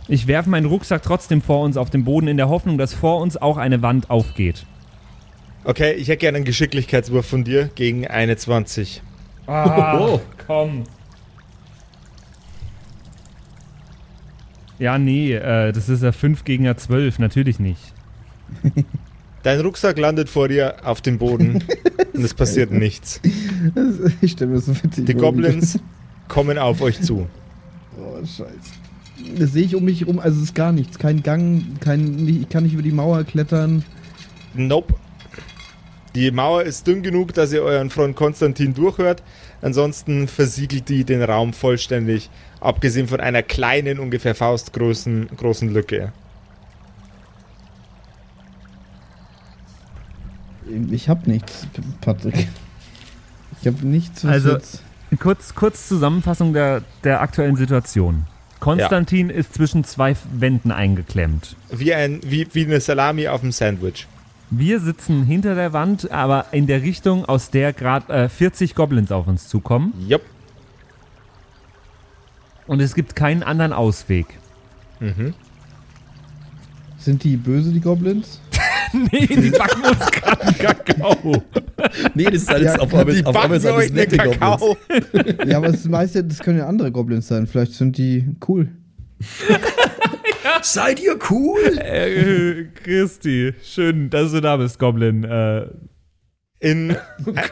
Ich 0.08 0.26
werfe 0.26 0.50
meinen 0.50 0.66
Rucksack 0.66 1.02
trotzdem 1.02 1.40
vor 1.40 1.62
uns 1.62 1.76
auf 1.76 1.88
den 1.90 2.04
Boden 2.04 2.28
in 2.28 2.36
der 2.36 2.48
Hoffnung, 2.48 2.76
dass 2.78 2.92
vor 2.92 3.20
uns 3.20 3.36
auch 3.36 3.56
eine 3.56 3.80
Wand 3.82 4.10
aufgeht. 4.10 4.66
Okay, 5.64 5.92
ich 5.92 6.08
hätte 6.08 6.18
gerne 6.18 6.36
einen 6.36 6.44
Geschicklichkeitswurf 6.44 7.26
von 7.26 7.42
dir 7.42 7.70
gegen 7.74 8.06
eine 8.06 8.36
20. 8.36 9.00
Ah, 9.46 9.98
Oh. 9.98 10.20
komm. 10.46 10.84
Ja, 14.78 14.98
nee, 14.98 15.32
äh, 15.32 15.72
das 15.72 15.88
ist 15.88 16.02
ja 16.02 16.12
5 16.12 16.44
gegen 16.44 16.64
ja 16.64 16.76
12, 16.76 17.18
natürlich 17.18 17.58
nicht. 17.60 17.80
Dein 19.42 19.60
Rucksack 19.60 19.98
landet 19.98 20.28
vor 20.28 20.48
dir 20.48 20.76
auf 20.84 21.00
dem 21.00 21.18
Boden 21.18 21.62
und 22.12 22.24
es 22.24 22.34
passiert 22.34 22.70
nichts. 22.70 23.20
Das- 23.74 24.12
Ich 24.20 24.32
stelle 24.32 24.50
mir 24.52 24.58
so 24.60 24.74
witzig 24.82 25.06
Die 25.06 25.14
Goblins 25.14 25.78
kommen 26.28 26.58
auf 26.58 26.80
euch 26.80 27.00
zu. 27.00 27.26
Oh, 27.98 28.18
scheiße. 28.24 28.73
Das 29.38 29.52
sehe 29.52 29.64
ich 29.64 29.74
um 29.74 29.84
mich 29.84 30.00
herum, 30.00 30.18
also 30.18 30.36
es 30.38 30.44
ist 30.44 30.54
gar 30.54 30.72
nichts. 30.72 30.98
Kein 30.98 31.22
Gang, 31.22 31.62
kein, 31.80 32.26
ich 32.28 32.48
kann 32.48 32.64
nicht 32.64 32.74
über 32.74 32.82
die 32.82 32.92
Mauer 32.92 33.24
klettern. 33.24 33.84
Nope. 34.54 34.94
Die 36.14 36.30
Mauer 36.30 36.62
ist 36.62 36.86
dünn 36.86 37.02
genug, 37.02 37.34
dass 37.34 37.52
ihr 37.52 37.62
euren 37.62 37.90
Freund 37.90 38.14
Konstantin 38.14 38.74
durchhört. 38.74 39.22
Ansonsten 39.62 40.28
versiegelt 40.28 40.88
die 40.88 41.04
den 41.04 41.22
Raum 41.22 41.52
vollständig, 41.52 42.30
abgesehen 42.60 43.08
von 43.08 43.18
einer 43.20 43.42
kleinen, 43.42 43.98
ungefähr 43.98 44.34
faustgroßen 44.34 45.28
großen 45.36 45.72
Lücke. 45.72 46.12
Ich 50.90 51.08
habe 51.08 51.28
nichts, 51.30 51.66
Patrick. 52.00 52.48
Ich 53.60 53.66
habe 53.66 53.86
nichts, 53.86 54.24
was 54.24 54.32
Also- 54.32 54.52
jetzt... 54.52 54.82
Kurz, 55.20 55.54
kurz 55.54 55.86
Zusammenfassung 55.86 56.52
der, 56.52 56.82
der 57.04 57.20
aktuellen 57.20 57.54
Situation. 57.54 58.26
Konstantin 58.64 59.30
ist 59.30 59.54
zwischen 59.54 59.84
zwei 59.84 60.16
Wänden 60.32 60.72
eingeklemmt. 60.72 61.54
Wie, 61.70 61.92
ein, 61.92 62.20
wie, 62.24 62.48
wie 62.52 62.64
eine 62.64 62.80
Salami 62.80 63.28
auf 63.28 63.42
dem 63.42 63.52
Sandwich. 63.52 64.06
Wir 64.50 64.80
sitzen 64.80 65.24
hinter 65.24 65.54
der 65.54 65.72
Wand, 65.72 66.10
aber 66.10 66.46
in 66.52 66.66
der 66.66 66.82
Richtung, 66.82 67.24
aus 67.24 67.50
der 67.50 67.72
gerade 67.72 68.12
äh, 68.12 68.28
40 68.28 68.74
Goblins 68.74 69.12
auf 69.12 69.26
uns 69.26 69.48
zukommen. 69.48 69.92
Jupp. 70.08 70.22
Und 72.66 72.80
es 72.80 72.94
gibt 72.94 73.14
keinen 73.14 73.42
anderen 73.42 73.72
Ausweg. 73.72 74.26
Sind 76.98 77.22
die 77.24 77.36
böse, 77.36 77.70
die 77.70 77.80
Goblins? 77.80 78.40
nee, 79.12 79.26
die 79.26 79.50
backen 79.50 79.82
uns 79.84 80.10
gerade 80.10 80.52
Kakao. 80.54 81.42
Nee, 82.14 82.24
das 82.24 82.34
ist 82.42 82.50
alles 82.50 82.74
Ja, 82.74 82.78
auf 82.80 82.90
Die 82.90 83.24
auf 83.24 83.48
das 83.48 83.66
einen 83.66 83.94
nette 83.94 84.16
Goblins. 84.16 84.38
Kakao. 84.40 84.76
ja, 85.46 85.56
aber 85.58 85.68
das 85.72 85.84
meiste, 85.84 86.22
das 86.24 86.38
können 86.40 86.58
ja 86.58 86.66
andere 86.66 86.90
Goblins 86.92 87.28
sein. 87.28 87.46
Vielleicht 87.46 87.72
sind 87.72 87.96
die 87.98 88.24
cool. 88.48 88.68
Seid 90.62 91.00
ihr 91.02 91.18
cool? 91.30 91.78
Äh, 91.78 92.64
Christi, 92.82 93.54
schön, 93.62 94.10
dass 94.10 94.32
du 94.32 94.40
da 94.40 94.56
bist, 94.56 94.78
Goblin. 94.78 95.24
Äh, 95.24 95.66
In, 96.60 96.90
äh, 96.90 96.96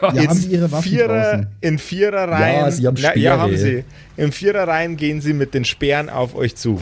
Ja, 0.01 0.09
in 0.09 0.27
haben 0.29 0.41
die 0.41 0.47
ihre 0.47 0.71
Waffen 0.71 0.91
Vierer, 0.91 1.47
in 1.61 1.77
Viererreihen. 1.79 2.59
Ja, 2.65 2.71
sie 2.71 2.87
haben 2.87 2.97
Na, 2.99 3.15
ja, 3.15 3.33
Speere. 3.33 3.39
haben 3.39 3.57
sie. 3.57 3.83
In 4.17 4.31
Viererreihen 4.31 4.97
gehen 4.97 5.21
sie 5.21 5.33
mit 5.33 5.53
den 5.53 5.65
Speeren 5.65 6.09
auf 6.09 6.35
euch 6.35 6.55
zu. 6.55 6.79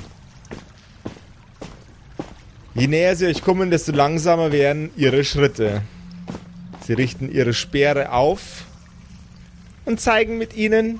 Je 2.73 2.87
näher 2.87 3.15
sie 3.15 3.27
euch 3.27 3.41
kommen, 3.41 3.69
desto 3.69 3.91
langsamer 3.91 4.51
werden 4.51 4.91
ihre 4.95 5.23
Schritte. 5.25 5.81
Sie 6.85 6.93
richten 6.93 7.29
ihre 7.29 7.53
Speere 7.53 8.11
auf 8.11 8.65
und 9.85 9.99
zeigen 9.99 10.37
mit 10.37 10.55
ihnen 10.55 10.99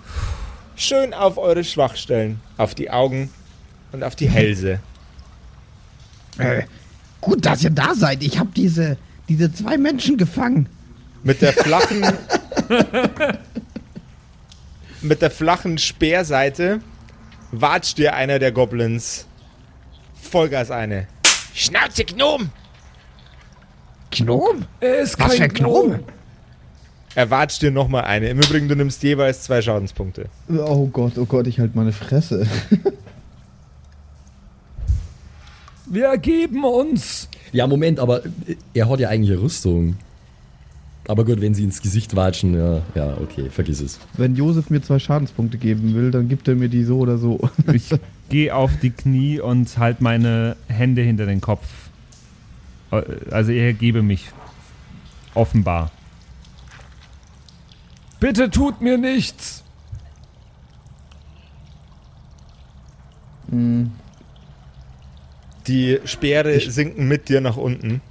schön 0.76 1.14
auf 1.14 1.38
eure 1.38 1.64
Schwachstellen, 1.64 2.42
auf 2.58 2.76
die 2.76 2.92
Augen 2.92 3.30
und 3.94 4.04
auf 4.04 4.16
die 4.16 4.30
Hälse. 4.30 4.80
Äh, 6.38 6.64
gut, 7.22 7.46
dass 7.46 7.64
ihr 7.64 7.70
da 7.70 7.96
seid. 7.96 8.22
Ich 8.24 8.38
habe 8.38 8.50
diese, 8.56 8.98
diese 9.30 9.54
zwei 9.54 9.78
Menschen 9.78 10.18
gefangen. 10.18 10.68
Mit 11.24 11.42
der 11.42 11.54
flachen. 11.54 12.04
mit 15.02 15.22
der 15.22 15.32
flachen 15.32 15.78
Speerseite 15.78 16.82
watscht 17.52 17.98
dir 17.98 18.14
einer 18.16 18.40
der 18.40 18.52
Goblins 18.52 19.26
Vollgas 20.22 20.72
eine. 20.72 21.08
Schnauze, 21.54 22.06
Gnom! 22.06 22.50
Gnom? 24.12 24.66
Er 24.80 25.00
ist 25.00 25.20
Was 25.20 25.30
kein 25.30 25.38
für 25.38 25.44
ein 25.44 25.54
Gnom? 25.54 25.88
Gnome. 25.88 26.04
Er 27.14 27.30
watscht 27.30 27.62
dir 27.62 27.72
nochmal 27.72 28.06
eine. 28.06 28.30
Im 28.30 28.40
Übrigen, 28.40 28.70
du 28.70 28.76
nimmst 28.76 29.04
jeweils 29.04 29.44
zwei 29.44 29.62
Schadenspunkte. 29.62 30.28
Oh 30.50 30.88
Gott, 30.88 31.18
oh 31.18 31.26
Gott, 31.26 31.46
ich 31.48 31.60
halt 31.60 31.76
meine 31.76 31.92
Fresse. 31.92 32.48
Wir 35.86 36.06
ergeben 36.06 36.64
uns. 36.64 37.28
Ja, 37.52 37.68
Moment, 37.68 38.00
aber 38.00 38.22
er 38.74 38.88
hat 38.88 39.02
ja 39.02 39.10
eigentlich 39.10 39.38
Rüstung. 39.38 39.98
Aber 41.08 41.26
gut, 41.26 41.42
wenn 41.42 41.54
sie 41.54 41.66
ins 41.66 41.82
Gesicht 41.82 42.16
watschen, 42.16 42.54
ja, 42.54 42.82
ja, 42.96 43.18
okay, 43.18 43.50
vergiss 43.50 43.82
es. 43.82 44.00
Wenn 44.16 44.36
Josef 44.36 44.70
mir 44.70 44.82
zwei 44.82 45.00
Schadenspunkte 45.00 45.58
geben 45.58 45.94
will, 45.94 46.12
dann 46.12 46.30
gibt 46.30 46.48
er 46.48 46.56
mir 46.56 46.70
die 46.70 46.86
so 46.86 47.00
oder 47.00 47.18
so. 47.18 47.40
ich 47.74 47.90
gehe 48.32 48.56
auf 48.56 48.78
die 48.82 48.91
Knie 48.91 49.39
und 49.41 49.78
halt 49.78 50.00
meine 50.02 50.56
Hände 50.67 51.02
hinter 51.02 51.26
den 51.26 51.41
Kopf. 51.41 51.67
Also 53.30 53.52
ich 53.52 53.60
ergebe 53.60 54.02
mich. 54.02 54.30
Offenbar. 55.36 55.91
Bitte 58.20 58.50
tut 58.50 58.82
mir 58.82 58.98
nichts. 58.98 59.63
Hm, 63.50 63.91
Die 65.67 66.00
Speere 66.06 66.60
sinken 66.60 67.08
mit 67.08 67.28
dir 67.30 67.41
nach 67.41 67.58
unten. 67.58 68.02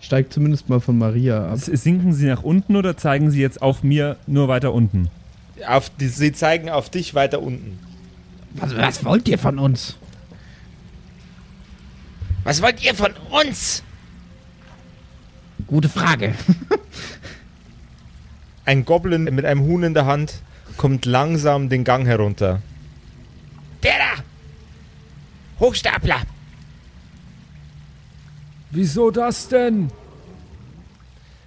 Steigt 0.00 0.32
zumindest 0.32 0.68
mal 0.68 0.80
von 0.80 0.98
Maria 0.98 1.50
ab. 1.52 1.58
Sinken 1.58 2.12
sie 2.14 2.26
nach 2.26 2.42
unten 2.42 2.74
oder 2.74 2.96
zeigen 2.96 3.30
sie 3.30 3.40
jetzt 3.40 3.62
auf 3.62 3.82
mir 3.84 4.16
nur 4.26 4.48
weiter 4.48 4.72
unten? 4.72 5.08
Auf 5.66 5.90
die, 5.90 6.08
sie 6.08 6.32
zeigen 6.32 6.68
auf 6.68 6.90
dich 6.90 7.14
weiter 7.14 7.42
unten. 7.42 7.78
Was, 8.54 8.76
was 8.76 9.04
wollt 9.04 9.28
ihr 9.28 9.38
von 9.38 9.58
uns? 9.58 9.96
Was 12.44 12.62
wollt 12.62 12.82
ihr 12.82 12.94
von 12.94 13.12
uns? 13.30 13.82
Gute 15.66 15.88
Frage. 15.88 16.34
Ein 18.64 18.84
Goblin 18.84 19.24
mit 19.24 19.44
einem 19.44 19.62
Huhn 19.62 19.82
in 19.82 19.94
der 19.94 20.06
Hand 20.06 20.42
kommt 20.76 21.04
langsam 21.04 21.68
den 21.68 21.84
Gang 21.84 22.06
herunter. 22.06 22.62
Der 23.82 23.98
da! 23.98 24.22
Hochstapler! 25.60 26.22
Wieso 28.70 29.10
das 29.10 29.48
denn? 29.48 29.90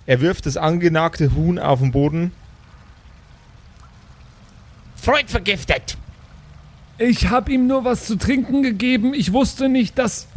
Er 0.05 0.21
wirft 0.21 0.45
das 0.45 0.57
angenagte 0.57 1.33
Huhn 1.33 1.57
auf 1.57 1.79
den 1.79 1.91
Boden. 1.91 2.31
Freund 4.95 5.29
vergiftet! 5.29 5.97
Ich 6.97 7.29
hab 7.29 7.49
ihm 7.49 7.67
nur 7.67 7.85
was 7.85 8.05
zu 8.05 8.17
trinken 8.17 8.63
gegeben. 8.63 9.13
Ich 9.13 9.33
wusste 9.33 9.69
nicht, 9.69 9.97
dass, 9.97 10.27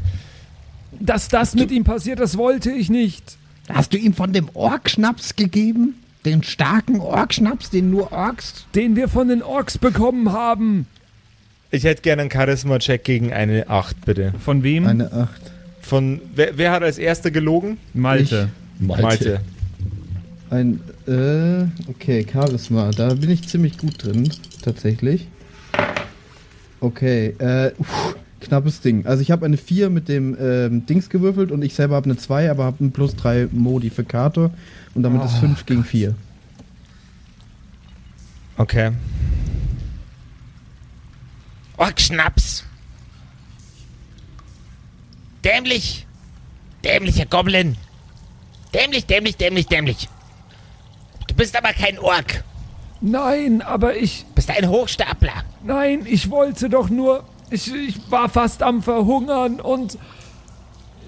dass 0.99 1.29
das 1.29 1.55
mit 1.55 1.71
ihm 1.71 1.85
passiert. 1.85 2.19
Das 2.19 2.39
wollte 2.39 2.71
ich 2.71 2.91
nicht. 2.91 3.37
Hast 3.69 3.93
du 3.93 3.99
ihm 3.99 4.15
von 4.15 4.33
dem 4.33 4.49
Orkschnaps 4.55 5.37
gegeben? 5.37 5.95
Den 6.25 6.43
starken 6.43 7.01
Orkschnaps, 7.01 7.71
den 7.71 7.91
nur 7.91 8.11
Orks? 8.13 8.67
Den 8.75 8.97
wir 8.97 9.09
von 9.09 9.29
den 9.29 9.43
Orks 9.43 9.79
bekommen 9.79 10.33
haben. 10.33 10.87
Ich 11.71 11.85
hätte 11.85 12.03
gerne 12.03 12.23
einen 12.23 12.31
Charisma-Check 12.31 13.05
gegen 13.05 13.33
eine 13.33 13.69
8, 13.69 14.05
bitte. 14.05 14.33
Von 14.45 14.63
wem? 14.63 14.87
Eine 14.87 15.13
Acht. 15.13 15.41
Von, 15.81 16.21
wer, 16.35 16.59
wer 16.59 16.73
hat 16.73 16.83
als 16.83 16.99
erster 16.99 17.31
gelogen? 17.31 17.79
Malte. 17.95 18.49
Malte. 18.81 19.03
Malte. 19.03 19.41
Ein, 20.51 20.81
äh, 21.07 21.89
okay, 21.89 22.27
Charisma. 22.31 22.91
Da 22.91 23.15
bin 23.15 23.31
ich 23.31 23.49
ziemlich 23.49 23.79
gut 23.79 24.03
drin, 24.05 24.31
tatsächlich. 24.63 25.29
Okay, 26.81 27.35
äh, 27.39 27.73
uff, 27.79 28.17
knappes 28.41 28.81
Ding. 28.81 29.07
Also 29.07 29.23
ich 29.23 29.31
habe 29.31 29.47
eine 29.47 29.57
4 29.57 29.91
mit 29.91 30.09
dem 30.09 30.37
ähm, 30.41 30.87
Dings 30.87 31.09
gewürfelt 31.09 31.51
und 31.51 31.63
ich 31.63 31.75
selber 31.75 31.97
habe 31.97 32.05
eine 32.05 32.17
2, 32.17 32.51
aber 32.51 32.65
habe 32.65 32.81
einen 32.81 32.93
plus 32.93 33.17
3 33.17 33.49
Modifikator 33.53 34.51
und 34.95 35.03
damit 35.03 35.25
ist 35.25 35.39
5 35.39 35.67
gegen 35.67 35.85
4. 35.85 36.15
Okay. 38.59 38.93
Orkschnaps! 41.77 42.65
Dämlich! 45.45 46.07
Dämlicher 46.85 47.27
Goblin! 47.27 47.77
Dämlich, 48.73 49.07
dämlich, 49.07 49.37
dämlich, 49.37 49.67
dämlich! 49.67 50.09
Du 51.29 51.35
bist 51.35 51.57
aber 51.57 51.73
kein 51.73 51.99
Ork! 51.99 52.45
Nein, 53.01 53.61
aber 53.61 53.97
ich. 53.97 54.25
Bist 54.35 54.51
ein 54.51 54.69
Hochstapler! 54.69 55.45
Nein, 55.67 56.03
ich 56.07 56.31
wollte 56.31 56.69
doch 56.69 56.89
nur. 56.91 57.25
Ich, 57.51 57.73
ich 57.75 58.11
war 58.11 58.29
fast 58.29 58.63
am 58.63 58.83
Verhungern 58.83 59.61
und 59.61 59.99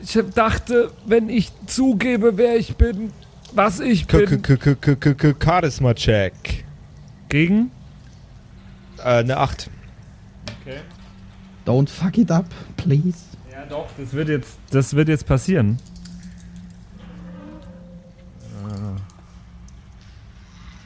ich 0.02 0.18
dachte, 0.34 0.92
wenn 1.04 1.28
ich 1.28 1.50
zugebe, 1.66 2.36
wer 2.36 2.56
ich 2.56 2.76
bin, 2.76 3.12
was 3.52 3.80
ich 3.80 4.06
K- 4.06 4.18
bin. 4.18 4.42
K- 4.42 4.56
K- 4.56 4.74
K- 4.74 4.94
K- 4.96 5.14
K- 5.14 5.34
Charisma-Check. 5.44 6.64
Gegen? 7.28 7.70
Äh, 8.98 9.18
eine 9.18 9.36
8. 9.38 9.68
Don't 11.66 11.88
fuck 11.88 12.16
it 12.18 12.30
up, 12.30 12.46
please. 12.76 13.18
Ja, 13.52 13.64
doch. 13.68 13.88
Das 13.98 14.12
wird 14.12 14.28
jetzt, 14.28 14.58
das 14.70 14.94
wird 14.94 15.08
jetzt 15.08 15.26
passieren. 15.26 15.78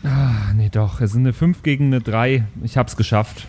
Ah, 0.04 0.52
nee, 0.54 0.68
doch. 0.68 1.00
Es 1.00 1.12
sind 1.12 1.22
eine 1.22 1.32
5 1.32 1.62
gegen 1.62 1.86
eine 1.86 2.00
3. 2.00 2.44
Ich 2.64 2.76
hab's 2.76 2.96
geschafft. 2.96 3.46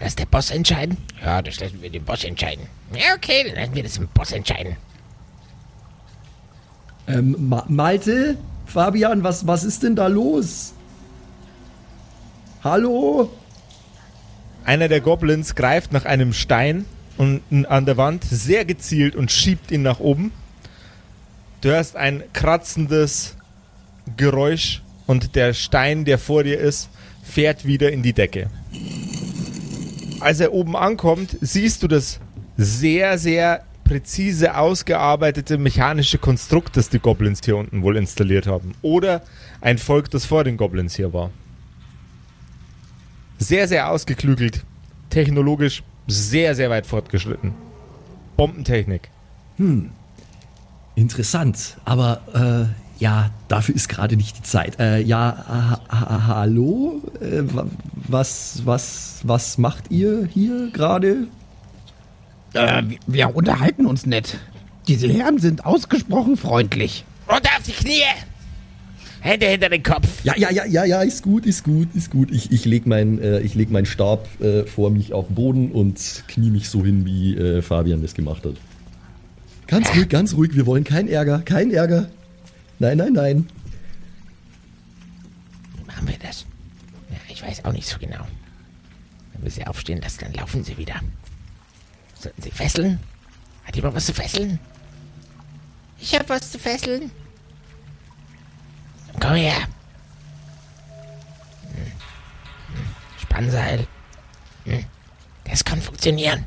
Lass 0.00 0.16
der 0.16 0.26
Boss 0.26 0.50
entscheiden? 0.50 0.96
Ja, 1.22 1.40
das 1.40 1.60
lassen 1.60 1.80
wir 1.80 1.90
den 1.90 2.04
Boss 2.04 2.24
entscheiden. 2.24 2.66
Ja, 2.92 3.14
okay, 3.14 3.44
dann 3.46 3.56
lassen 3.56 3.74
wir 3.74 3.82
das 3.82 3.94
dem 3.94 4.08
Boss 4.08 4.32
entscheiden. 4.32 4.76
Ähm, 7.06 7.36
Ma 7.38 7.64
Malte? 7.68 8.36
Fabian, 8.66 9.22
was, 9.22 9.46
was 9.46 9.62
ist 9.62 9.82
denn 9.82 9.94
da 9.94 10.06
los? 10.06 10.72
Hallo? 12.62 13.30
Einer 14.64 14.88
der 14.88 15.00
Goblins 15.00 15.54
greift 15.54 15.92
nach 15.92 16.06
einem 16.06 16.32
Stein 16.32 16.86
unten 17.16 17.66
an 17.66 17.86
der 17.86 17.96
Wand 17.96 18.24
sehr 18.24 18.64
gezielt 18.64 19.14
und 19.14 19.30
schiebt 19.30 19.70
ihn 19.70 19.82
nach 19.82 20.00
oben. 20.00 20.32
Du 21.60 21.68
hörst 21.68 21.96
ein 21.96 22.22
kratzendes 22.32 23.36
Geräusch 24.16 24.82
und 25.06 25.36
der 25.36 25.54
Stein, 25.54 26.04
der 26.04 26.18
vor 26.18 26.42
dir 26.42 26.58
ist, 26.58 26.88
fährt 27.22 27.66
wieder 27.66 27.92
in 27.92 28.02
die 28.02 28.12
Decke. 28.12 28.50
Als 30.24 30.40
er 30.40 30.54
oben 30.54 30.74
ankommt, 30.74 31.36
siehst 31.42 31.82
du 31.82 31.86
das 31.86 32.18
sehr, 32.56 33.18
sehr 33.18 33.62
präzise 33.84 34.56
ausgearbeitete 34.56 35.58
mechanische 35.58 36.16
Konstrukt, 36.16 36.78
das 36.78 36.88
die 36.88 36.98
Goblins 36.98 37.40
hier 37.44 37.58
unten 37.58 37.82
wohl 37.82 37.98
installiert 37.98 38.46
haben. 38.46 38.74
Oder 38.80 39.20
ein 39.60 39.76
Volk, 39.76 40.10
das 40.10 40.24
vor 40.24 40.42
den 40.42 40.56
Goblins 40.56 40.96
hier 40.96 41.12
war. 41.12 41.28
Sehr, 43.36 43.68
sehr 43.68 43.90
ausgeklügelt. 43.90 44.64
Technologisch 45.10 45.82
sehr, 46.06 46.54
sehr 46.54 46.70
weit 46.70 46.86
fortgeschritten. 46.86 47.52
Bombentechnik. 48.38 49.10
Interessant, 50.94 51.76
aber 51.84 52.70
äh, 52.72 52.83
ja, 52.98 53.30
dafür 53.48 53.74
ist 53.74 53.88
gerade 53.88 54.16
nicht 54.16 54.38
die 54.38 54.42
Zeit. 54.42 54.78
Äh, 54.78 55.00
ja, 55.00 55.44
ha 55.48 55.80
ha 55.88 56.26
hallo? 56.26 57.02
Äh, 57.20 57.42
wa- 57.54 57.66
was, 57.94 58.62
was, 58.64 59.20
was 59.24 59.58
macht 59.58 59.90
ihr 59.90 60.26
hier 60.32 60.70
gerade? 60.72 61.26
Äh, 62.54 62.82
wir- 63.06 63.34
unterhalten 63.34 63.86
uns 63.86 64.06
nett. 64.06 64.38
Diese 64.88 65.08
Herren 65.08 65.38
sind 65.38 65.64
ausgesprochen 65.64 66.36
freundlich. 66.36 67.04
Runter 67.28 67.50
auf 67.56 67.62
die 67.66 67.72
Knie! 67.72 68.02
Hände 69.20 69.46
hinter 69.46 69.70
den 69.70 69.82
Kopf! 69.82 70.06
Ja, 70.22 70.34
ja, 70.36 70.50
ja, 70.50 70.66
ja, 70.66 70.84
ja, 70.84 71.00
ist 71.00 71.22
gut, 71.22 71.46
ist 71.46 71.64
gut, 71.64 71.88
ist 71.94 72.10
gut. 72.10 72.30
Ich, 72.30 72.52
ich 72.52 72.66
leg 72.66 72.86
meinen 72.86 73.18
äh, 73.18 73.40
ich 73.40 73.54
leg 73.54 73.70
meinen 73.70 73.86
Stab 73.86 74.28
äh, 74.42 74.64
vor 74.66 74.90
mich 74.90 75.14
auf 75.14 75.28
den 75.28 75.34
Boden 75.34 75.72
und 75.72 76.24
knie 76.28 76.50
mich 76.50 76.68
so 76.68 76.84
hin, 76.84 77.06
wie 77.06 77.34
äh, 77.34 77.62
Fabian 77.62 78.02
das 78.02 78.12
gemacht 78.14 78.44
hat. 78.44 78.54
Ganz 79.66 79.88
ruhig, 79.96 80.10
ganz 80.10 80.34
ruhig. 80.34 80.54
Wir 80.54 80.66
wollen 80.66 80.84
keinen 80.84 81.08
Ärger, 81.08 81.38
keinen 81.40 81.70
Ärger. 81.70 82.08
Nein, 82.78 82.98
nein, 82.98 83.12
nein. 83.12 83.48
Wie 85.76 85.84
machen 85.84 86.08
wir 86.08 86.18
das? 86.18 86.46
Ja, 87.10 87.16
ich 87.28 87.42
weiß 87.42 87.64
auch 87.64 87.72
nicht 87.72 87.86
so 87.86 87.98
genau. 87.98 88.26
Wenn 89.32 89.42
wir 89.44 89.50
sie 89.50 89.66
aufstehen 89.66 90.00
lassen, 90.00 90.20
dann 90.20 90.34
laufen 90.34 90.64
sie 90.64 90.76
wieder. 90.76 91.00
Sollten 92.14 92.42
sie 92.42 92.50
fesseln? 92.50 93.00
Hat 93.64 93.76
jemand 93.76 93.94
was 93.94 94.06
zu 94.06 94.14
fesseln? 94.14 94.58
Ich 95.98 96.14
hab 96.14 96.28
was 96.28 96.50
zu 96.50 96.58
fesseln. 96.58 97.10
Komm 99.20 99.34
her. 99.34 99.60
Hm. 101.72 101.86
Hm. 102.74 102.94
Spannseil. 103.22 103.86
Hm. 104.64 104.84
Das 105.44 105.64
kann 105.64 105.80
funktionieren. 105.80 106.44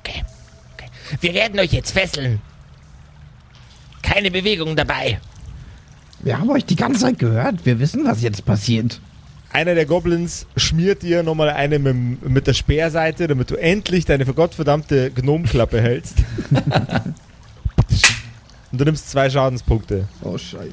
Okay. 0.00 0.24
okay. 0.74 0.90
Wir 1.20 1.34
werden 1.34 1.58
euch 1.58 1.72
jetzt 1.72 1.92
fesseln. 1.92 2.40
Keine 4.06 4.30
Bewegung 4.30 4.76
dabei. 4.76 5.18
Wir 6.20 6.38
haben 6.38 6.48
euch 6.50 6.64
die 6.64 6.76
ganze 6.76 7.00
Zeit 7.00 7.18
gehört. 7.18 7.66
Wir 7.66 7.80
wissen, 7.80 8.04
was 8.06 8.22
jetzt 8.22 8.44
passiert. 8.44 9.00
Einer 9.52 9.74
der 9.74 9.84
Goblins 9.84 10.46
schmiert 10.56 11.02
dir 11.02 11.24
nochmal 11.24 11.50
eine 11.50 11.80
mit, 11.80 12.28
mit 12.28 12.46
der 12.46 12.54
Speerseite, 12.54 13.26
damit 13.26 13.50
du 13.50 13.56
endlich 13.56 14.04
deine 14.04 14.24
vergottverdammte 14.24 15.10
Gnomklappe 15.10 15.80
hältst. 15.80 16.18
Und 18.70 18.80
du 18.80 18.84
nimmst 18.84 19.10
zwei 19.10 19.28
Schadenspunkte. 19.28 20.06
Oh, 20.22 20.38
scheiße. 20.38 20.72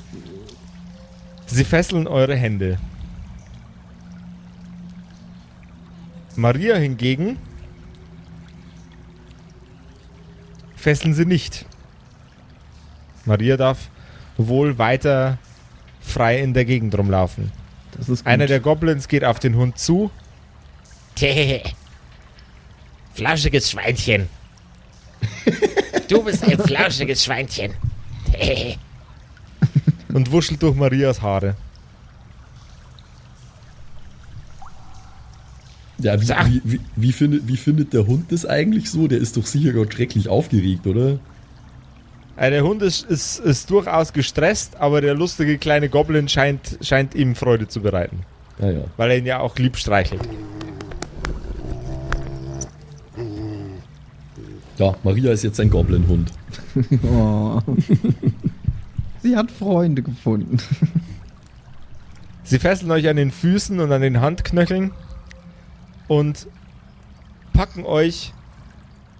Sie 1.47 1.63
fesseln 1.63 2.05
eure 2.07 2.35
Hände. 2.35 2.77
Maria 6.35 6.75
hingegen 6.75 7.37
fesseln 10.75 11.13
sie 11.15 11.25
nicht. 11.25 11.65
Maria 13.25 13.57
darf 13.57 13.89
wohl 14.37 14.77
weiter 14.77 15.37
frei 16.01 16.39
in 16.39 16.53
der 16.53 16.65
Gegend 16.65 16.97
rumlaufen. 16.97 17.51
Das 17.91 18.09
ist 18.09 18.23
gut. 18.23 18.27
Einer 18.31 18.47
der 18.47 18.59
Goblins 18.59 19.07
geht 19.07 19.23
auf 19.23 19.39
den 19.39 19.55
Hund 19.55 19.77
zu. 19.77 20.11
Flauschiges 23.13 23.71
Schweinchen. 23.71 24.27
Du 26.09 26.21
bist 26.21 26.43
ein 26.43 26.59
flauschiges 26.59 27.23
Schweinchen. 27.23 27.73
und 30.13 30.31
wuschelt 30.31 30.61
durch 30.61 30.75
Marias 30.75 31.21
Haare. 31.21 31.55
Ja, 35.97 36.21
wie, 36.21 36.27
wie, 36.27 36.61
wie, 36.65 36.79
wie, 36.97 37.11
findet, 37.13 37.47
wie 37.47 37.57
findet 37.57 37.93
der 37.93 38.05
Hund 38.05 38.31
das 38.31 38.45
eigentlich 38.45 38.91
so? 38.91 39.07
Der 39.07 39.19
ist 39.19 39.37
doch 39.37 39.45
sicher 39.45 39.71
Gott 39.71 39.93
schrecklich 39.93 40.27
aufgeregt, 40.27 40.85
oder? 40.85 41.19
Äh, 42.35 42.49
Der 42.49 42.63
Hund 42.63 42.81
ist, 42.81 43.05
ist, 43.05 43.39
ist 43.39 43.69
durchaus 43.69 44.13
gestresst, 44.13 44.75
aber 44.77 45.01
der 45.01 45.13
lustige 45.13 45.57
kleine 45.57 45.89
Goblin 45.89 46.27
scheint, 46.27 46.77
scheint 46.81 47.15
ihm 47.15 47.35
Freude 47.35 47.67
zu 47.67 47.81
bereiten. 47.81 48.21
Ah 48.61 48.69
ja. 48.69 48.83
Weil 48.97 49.11
er 49.11 49.17
ihn 49.17 49.25
ja 49.25 49.39
auch 49.39 49.55
lieb 49.57 49.77
streichelt. 49.77 50.21
Ja, 54.77 54.95
Maria 55.03 55.31
ist 55.31 55.43
jetzt 55.43 55.59
ein 55.59 55.69
Goblin-Hund. 55.69 56.31
Oh. 57.03 57.61
Sie 59.21 59.37
hat 59.37 59.51
Freunde 59.51 60.01
gefunden. 60.01 60.57
Sie 62.43 62.59
fesseln 62.59 62.91
euch 62.91 63.07
an 63.07 63.15
den 63.15 63.31
Füßen 63.31 63.79
und 63.79 63.91
an 63.91 64.01
den 64.01 64.19
Handknöcheln 64.19 64.91
und 66.07 66.47
packen 67.53 67.85
euch 67.85 68.33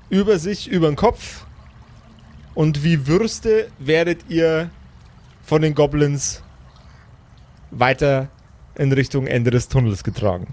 über 0.10 0.40
sich, 0.40 0.68
über 0.70 0.88
den 0.88 0.96
Kopf. 0.96 1.46
Und 2.56 2.84
wie 2.84 3.08
Würste 3.08 3.68
werdet 3.80 4.30
ihr 4.30 4.70
von 5.44 5.62
den 5.62 5.76
Goblins 5.76 6.44
weiter 7.72 8.30
in 8.76 8.92
Richtung 8.92 9.28
Ende 9.28 9.52
des 9.52 9.68
Tunnels 9.68 10.04
getragen. 10.04 10.48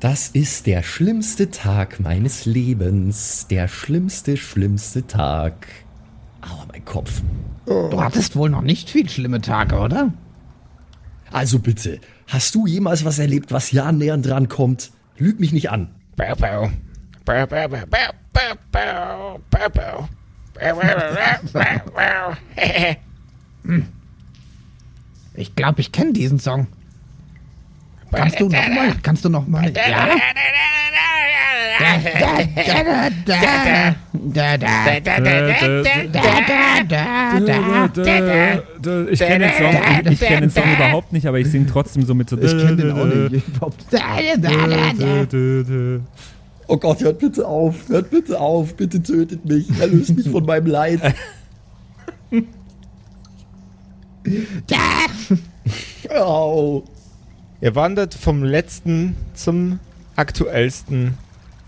Das 0.00 0.28
ist 0.28 0.66
der 0.66 0.82
schlimmste 0.82 1.50
Tag 1.50 1.98
meines 2.00 2.46
Lebens. 2.46 3.46
Der 3.48 3.66
schlimmste, 3.66 4.36
schlimmste 4.36 5.06
Tag. 5.06 5.66
Aua, 6.40 6.66
mein 6.70 6.84
Kopf. 6.84 7.22
Du 7.66 8.00
hattest 8.02 8.36
wohl 8.36 8.48
noch 8.48 8.62
nicht 8.62 8.88
viel 8.90 9.08
schlimme 9.08 9.40
Tage, 9.40 9.76
oder? 9.76 10.12
Also 11.32 11.58
bitte, 11.58 12.00
hast 12.28 12.54
du 12.54 12.66
jemals 12.66 13.04
was 13.04 13.18
erlebt, 13.18 13.52
was 13.52 13.66
hier 13.66 13.84
annähernd 13.84 14.24
dran 14.24 14.48
kommt? 14.48 14.92
Lüg 15.18 15.40
mich 15.40 15.52
nicht 15.52 15.70
an. 15.70 15.94
Bau, 16.16 16.34
bau. 16.36 16.70
Bau, 17.24 17.46
bau, 17.46 17.68
bau, 17.68 17.86
bau, 17.90 18.10
bau, 18.32 19.40
bau, 19.50 19.68
bau, 19.74 20.08
ich 25.34 25.54
glaube, 25.54 25.80
ich 25.80 25.92
kenne 25.92 26.12
diesen 26.12 26.38
Song. 26.38 26.66
Kannst 28.12 28.40
du 28.40 28.48
noch 28.48 28.68
mal? 28.68 28.94
Kannst 29.02 29.24
du 29.24 29.28
noch 29.28 29.46
mal? 29.46 29.70
Ja. 29.74 30.08
Ich 39.10 39.18
kenne 39.20 39.46
den 39.46 39.52
Song, 39.52 40.10
ich 40.10 40.20
kenne 40.20 40.40
den 40.40 40.50
Song 40.50 40.64
überhaupt 40.74 41.12
nicht, 41.12 41.26
aber 41.26 41.38
ich 41.38 41.50
singe 41.50 41.66
trotzdem 41.66 42.02
so 42.04 42.14
mit 42.14 42.28
so. 42.30 42.38
Ich 42.38 42.50
kenne 42.50 42.76
den 42.76 42.90
auch 42.92 43.04
nicht. 43.04 43.46
Da, 46.68 46.76
da, 46.76 46.76
da, 46.76 46.76
da. 46.76 46.76
Oh 46.76 46.76
Gott, 46.76 47.00
hört 47.00 47.18
bitte 47.18 47.46
auf, 47.46 47.88
hört 47.88 48.10
bitte 48.10 48.38
auf, 48.38 48.74
bitte 48.74 49.02
tötet 49.02 49.42
mich, 49.46 49.70
erlöst 49.80 50.14
mich 50.14 50.28
von 50.28 50.44
meinem 50.44 50.66
Leid. 50.66 51.00
Au. 56.10 56.84
Ihr 57.62 57.74
wandert 57.74 58.12
vom 58.12 58.44
letzten 58.44 59.16
zum 59.32 59.80
aktuellsten 60.14 61.16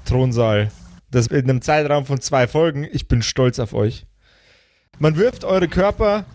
Thronsaal. 0.04 0.70
Das 1.10 1.28
in 1.28 1.48
einem 1.48 1.62
Zeitraum 1.62 2.04
von 2.04 2.20
zwei 2.20 2.46
Folgen. 2.46 2.86
Ich 2.92 3.08
bin 3.08 3.22
stolz 3.22 3.58
auf 3.58 3.72
euch. 3.72 4.04
Man 4.98 5.16
wirft 5.16 5.44
eure 5.44 5.68
Körper 5.68 6.26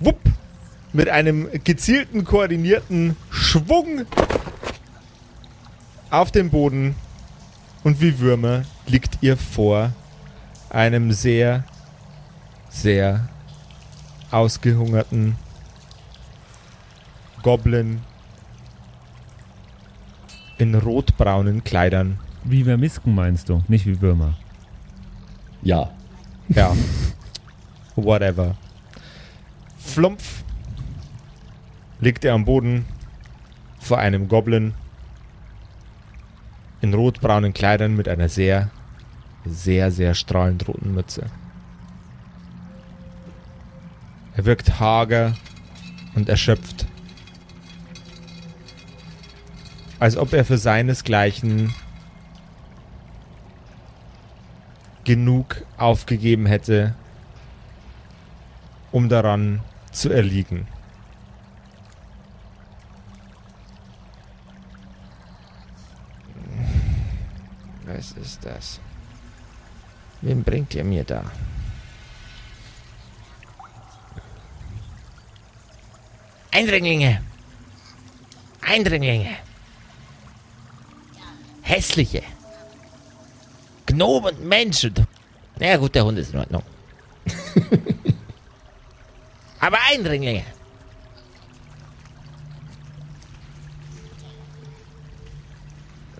wupp, 0.00 0.18
mit 0.94 1.10
einem 1.10 1.48
gezielten, 1.62 2.24
koordinierten 2.24 3.16
Schwung 3.30 4.06
auf 6.10 6.32
den 6.32 6.48
Boden 6.48 6.94
und 7.84 8.00
wie 8.00 8.18
Würmer 8.18 8.62
liegt 8.86 9.18
ihr 9.20 9.36
vor 9.36 9.92
einem 10.70 11.12
sehr, 11.12 11.64
sehr 12.68 13.28
ausgehungerten 14.30 15.36
Goblin 17.42 18.00
in 20.58 20.74
rotbraunen 20.74 21.62
Kleidern. 21.62 22.18
Wie 22.42 22.64
Vermisken 22.64 23.14
meinst 23.14 23.48
du, 23.48 23.62
nicht 23.68 23.86
wie 23.86 24.00
Würmer. 24.00 24.34
Ja, 25.62 25.90
Ja. 26.48 26.74
Whatever. 27.96 28.56
Flumpf 29.78 30.42
liegt 32.00 32.24
er 32.24 32.34
am 32.34 32.44
Boden 32.44 32.86
vor 33.78 33.98
einem 33.98 34.26
Goblin 34.28 34.74
in 36.84 36.92
rotbraunen 36.92 37.54
Kleidern 37.54 37.96
mit 37.96 38.08
einer 38.08 38.28
sehr, 38.28 38.70
sehr, 39.46 39.90
sehr 39.90 40.14
strahlend 40.14 40.68
roten 40.68 40.94
Mütze. 40.94 41.24
Er 44.36 44.44
wirkt 44.44 44.78
hager 44.78 45.34
und 46.14 46.28
erschöpft. 46.28 46.86
Als 49.98 50.18
ob 50.18 50.34
er 50.34 50.44
für 50.44 50.58
seinesgleichen 50.58 51.74
genug 55.04 55.64
aufgegeben 55.78 56.44
hätte, 56.44 56.94
um 58.92 59.08
daran 59.08 59.60
zu 59.90 60.10
erliegen. 60.10 60.66
das? 68.44 68.80
Wen 70.20 70.42
bringt 70.42 70.74
ihr 70.74 70.84
mir 70.84 71.04
da? 71.04 71.22
Eindringlinge! 76.50 77.20
Eindringlinge! 78.60 79.36
Hässliche! 81.62 82.22
Gnomen 83.86 84.36
und 84.36 84.44
Menschen! 84.44 84.94
Na 85.58 85.66
ja, 85.66 85.76
gut, 85.76 85.94
der 85.94 86.04
Hund 86.04 86.18
ist 86.18 86.32
in 86.32 86.40
Ordnung. 86.40 86.62
Aber 89.60 89.78
Eindringlinge! 89.90 90.44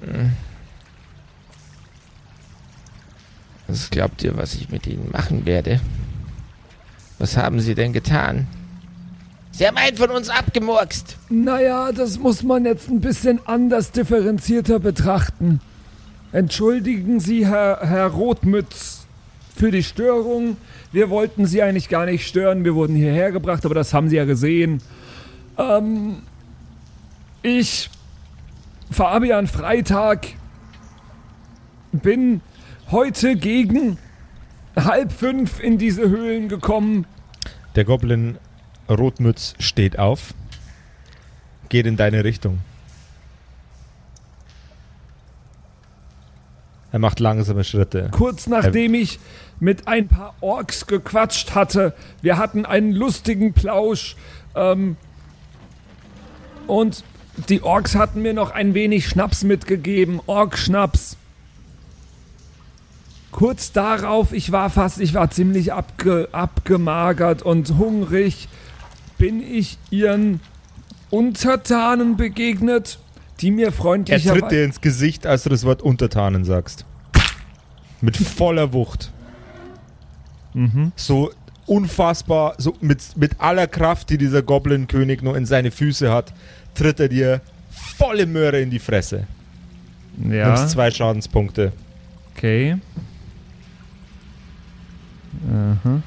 Hm. 0.01 0.44
Was 3.75 3.91
glaubt 3.91 4.23
ihr, 4.23 4.37
was 4.37 4.55
ich 4.55 4.69
mit 4.69 4.87
ihnen 4.87 5.11
machen 5.11 5.47
werde? 5.47 5.81
Was 7.19 7.37
haben 7.37 7.59
sie 7.59 7.75
denn 7.75 7.93
getan? 7.93 8.47
Sie 9.51 9.67
haben 9.67 9.77
einen 9.77 9.97
von 9.97 10.11
uns 10.11 10.29
abgemurkst. 10.29 11.17
Naja, 11.29 11.91
das 11.91 12.21
muss 12.21 12.45
man 12.45 12.67
jetzt 12.67 12.89
ein 12.89 13.01
bisschen 13.01 13.41
anders 13.47 13.91
differenzierter 13.91 14.79
betrachten. 14.79 15.61
Entschuldigen 16.31 17.19
Sie, 17.19 17.49
Herr, 17.49 17.81
Herr 17.83 18.07
Rotmütz, 18.07 19.07
für 19.57 19.73
die 19.73 19.83
Störung. 19.83 20.57
Wir 20.93 21.11
wollten 21.11 21.45
Sie 21.45 21.61
eigentlich 21.61 21.89
gar 21.89 22.07
nicht 22.07 22.29
stören. 22.29 22.65
Wir 22.65 22.77
wurden 22.77 22.95
hierher 22.95 23.33
gebracht, 23.33 23.65
aber 23.65 23.75
das 23.75 23.93
haben 23.93 24.09
Sie 24.09 24.15
ja 24.15 24.25
gesehen. 24.25 24.83
Ähm, 25.59 26.23
ich, 27.43 27.91
Fabian 28.93 29.49
Freitag, 29.49 30.29
bin 31.91 32.41
heute 32.95 33.35
gegen 33.35 33.99
halb 34.77 35.11
fünf 35.11 35.59
in 35.59 35.79
diese 35.79 36.09
Höhlen 36.09 36.49
gekommen. 36.49 37.07
Der 37.75 37.85
Goblin 37.85 38.39
Rotmütz 38.89 39.55
steht 39.59 39.99
auf, 39.99 40.33
geht 41.69 41.87
in 41.87 41.97
deine 41.97 42.23
Richtung. 42.23 42.61
Er 46.93 47.01
macht 47.01 47.19
langsame 47.19 47.65
Schritte. 47.65 48.11
Kurz 48.13 48.47
nachdem 48.47 48.95
ich 48.95 49.19
mit 49.59 49.89
ein 49.89 50.07
paar 50.07 50.37
Orks 50.41 50.87
gequatscht 50.87 51.57
hatte. 51.57 51.95
Wir 52.23 52.39
hatten 52.39 52.65
einen 52.65 52.93
lustigen 52.93 53.55
Plausch. 53.55 54.15
Ähm, 54.55 54.97
und 56.69 57.03
die 57.49 57.61
Orks 57.65 57.97
hatten 57.97 58.23
mir 58.23 58.35
noch 58.35 58.53
ein 58.53 58.75
wenig 58.75 59.09
Schnaps 59.09 59.43
mitgegeben. 59.43 60.21
Ork-Schnaps. 60.27 61.17
Kurz 63.35 63.73
darauf, 63.73 64.33
ich 64.33 64.53
war 64.53 64.71
fast, 64.71 65.01
ich 65.01 65.13
war 65.13 65.29
ziemlich 65.29 65.73
abge, 65.73 66.29
abgemagert 66.31 67.43
und 67.43 67.79
hungrig, 67.79 68.47
bin 69.19 69.43
ich 69.43 69.77
ihren 69.91 70.39
Untertanen 71.11 72.17
begegnet, 72.17 73.01
die 73.41 73.51
mir 73.51 73.67
Er 73.67 73.71
tritt 73.73 73.81
freundlicherweise... 73.81 74.47
dir 74.55 74.65
ins 74.65 74.81
Gesicht, 74.81 75.27
als 75.27 75.43
du 75.43 75.49
das 75.51 75.65
Wort 75.65 75.83
Untertanen 75.83 76.45
sagst. 76.45 76.85
Mit 78.01 78.17
voller 78.17 78.73
Wucht. 78.73 79.11
So 80.95 81.33
unfassbar, 81.67 82.55
so 82.59 82.77
mit, 82.81 83.17
mit 83.17 83.41
aller 83.41 83.67
Kraft, 83.67 84.11
die 84.11 84.19
dieser 84.19 84.43
Goblin-König 84.43 85.23
nur 85.23 85.37
in 85.37 85.45
seine 85.45 85.73
Füße 85.73 86.09
hat, 86.09 86.33
tritt 86.77 87.01
er 87.01 87.09
dir 87.09 87.41
volle 87.99 88.27
Möhre 88.27 88.61
in 88.61 88.71
die 88.71 88.79
Fresse. 88.79 89.27
Ja, 90.23 90.47
Nimmst 90.47 90.71
zwei 90.71 90.93
Schadenspunkte. 90.93 91.73
okay. 92.37 92.77
Aha. 95.51 96.03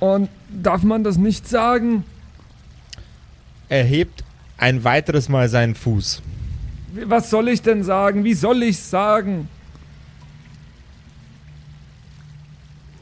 Und 0.00 0.28
darf 0.50 0.82
man 0.82 1.04
das 1.04 1.16
nicht 1.16 1.48
sagen? 1.48 2.04
Er 3.68 3.84
hebt 3.84 4.24
ein 4.58 4.84
weiteres 4.84 5.28
Mal 5.28 5.48
seinen 5.48 5.74
Fuß. 5.74 6.22
Was 7.06 7.30
soll 7.30 7.48
ich 7.48 7.62
denn 7.62 7.82
sagen? 7.82 8.24
Wie 8.24 8.34
soll 8.34 8.62
ich's 8.62 8.90
sagen? 8.90 9.48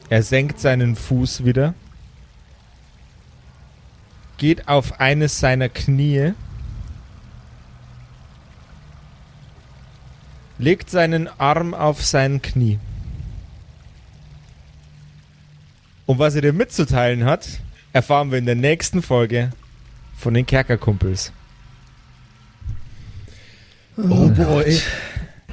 Er 0.09 0.23
senkt 0.23 0.59
seinen 0.59 0.95
Fuß 0.95 1.43
wieder, 1.43 1.73
geht 4.37 4.67
auf 4.67 4.99
eines 4.99 5.39
seiner 5.39 5.69
Knie, 5.69 6.33
legt 10.59 10.89
seinen 10.89 11.27
Arm 11.39 11.73
auf 11.73 12.03
sein 12.05 12.41
Knie. 12.41 12.79
Und 16.05 16.19
was 16.19 16.35
er 16.35 16.41
dir 16.41 16.53
mitzuteilen 16.53 17.23
hat, 17.25 17.47
erfahren 17.93 18.31
wir 18.31 18.37
in 18.37 18.45
der 18.45 18.55
nächsten 18.55 19.01
Folge 19.01 19.51
von 20.17 20.33
den 20.33 20.45
Kerkerkumpels. 20.45 21.31
Oh 23.97 24.29
boy. 24.29 24.79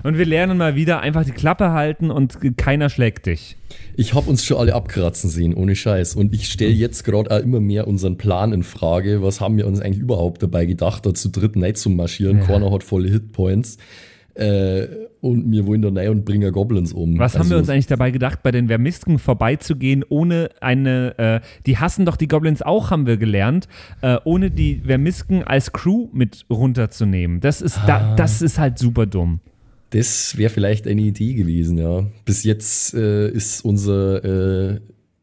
Und 0.02 0.16
wir 0.16 0.24
lernen 0.24 0.56
mal 0.56 0.74
wieder 0.74 1.00
einfach 1.00 1.24
die 1.24 1.30
Klappe 1.30 1.72
halten 1.72 2.10
und 2.10 2.38
keiner 2.56 2.88
schlägt 2.88 3.26
dich. 3.26 3.56
Ich 3.96 4.14
habe 4.14 4.30
uns 4.30 4.44
schon 4.44 4.56
alle 4.56 4.74
abkratzen 4.74 5.28
sehen, 5.28 5.52
ohne 5.54 5.76
Scheiß. 5.76 6.14
Und 6.14 6.32
ich 6.32 6.50
stelle 6.50 6.72
jetzt 6.72 7.04
gerade 7.04 7.30
auch 7.30 7.40
immer 7.40 7.60
mehr 7.60 7.86
unseren 7.86 8.16
Plan 8.16 8.52
in 8.52 8.62
Frage. 8.62 9.22
Was 9.22 9.40
haben 9.40 9.58
wir 9.58 9.66
uns 9.66 9.80
eigentlich 9.80 10.00
überhaupt 10.00 10.42
dabei 10.42 10.64
gedacht, 10.64 11.04
da 11.04 11.12
zu 11.12 11.28
dritt 11.28 11.54
nicht 11.54 11.76
zu 11.76 11.90
marschieren? 11.90 12.38
Ja. 12.38 12.44
Keiner 12.46 12.72
hat 12.72 12.82
volle 12.82 13.10
Hitpoints. 13.10 13.76
Äh, 14.40 14.88
und 15.20 15.66
wollen 15.66 15.82
da 15.82 15.90
rein 15.90 16.08
und 16.08 16.24
bringen 16.24 16.50
Goblins 16.50 16.94
um. 16.94 17.18
Was 17.18 17.34
haben 17.34 17.40
Also, 17.42 17.50
wir 17.50 17.58
uns 17.58 17.68
eigentlich 17.68 17.86
dabei 17.86 18.10
gedacht, 18.10 18.42
bei 18.42 18.50
den 18.50 18.68
Vermisken 18.68 19.18
vorbeizugehen, 19.18 20.02
ohne 20.08 20.48
eine, 20.62 21.18
äh, 21.18 21.40
die 21.66 21.76
hassen 21.76 22.06
doch 22.06 22.16
die 22.16 22.26
Goblins 22.26 22.62
auch, 22.62 22.90
haben 22.90 23.06
wir 23.06 23.18
gelernt, 23.18 23.68
äh, 24.00 24.16
ohne 24.24 24.50
die 24.50 24.80
Vermisken 24.86 25.42
als 25.44 25.72
Crew 25.72 26.08
mit 26.12 26.46
runterzunehmen. 26.48 27.40
Das 27.40 27.60
ist, 27.60 27.78
Ah. 27.80 27.86
da, 27.86 28.16
das 28.16 28.40
ist 28.40 28.58
halt 28.58 28.78
super 28.78 29.04
dumm. 29.06 29.40
Das 29.90 30.38
wäre 30.38 30.50
vielleicht 30.50 30.86
eine 30.86 31.02
Idee 31.02 31.34
gewesen, 31.34 31.76
ja. 31.76 32.06
Bis 32.24 32.44
jetzt 32.44 32.94
äh, 32.94 33.28
ist 33.28 33.62
unser 33.64 34.24
äh, 34.74 34.80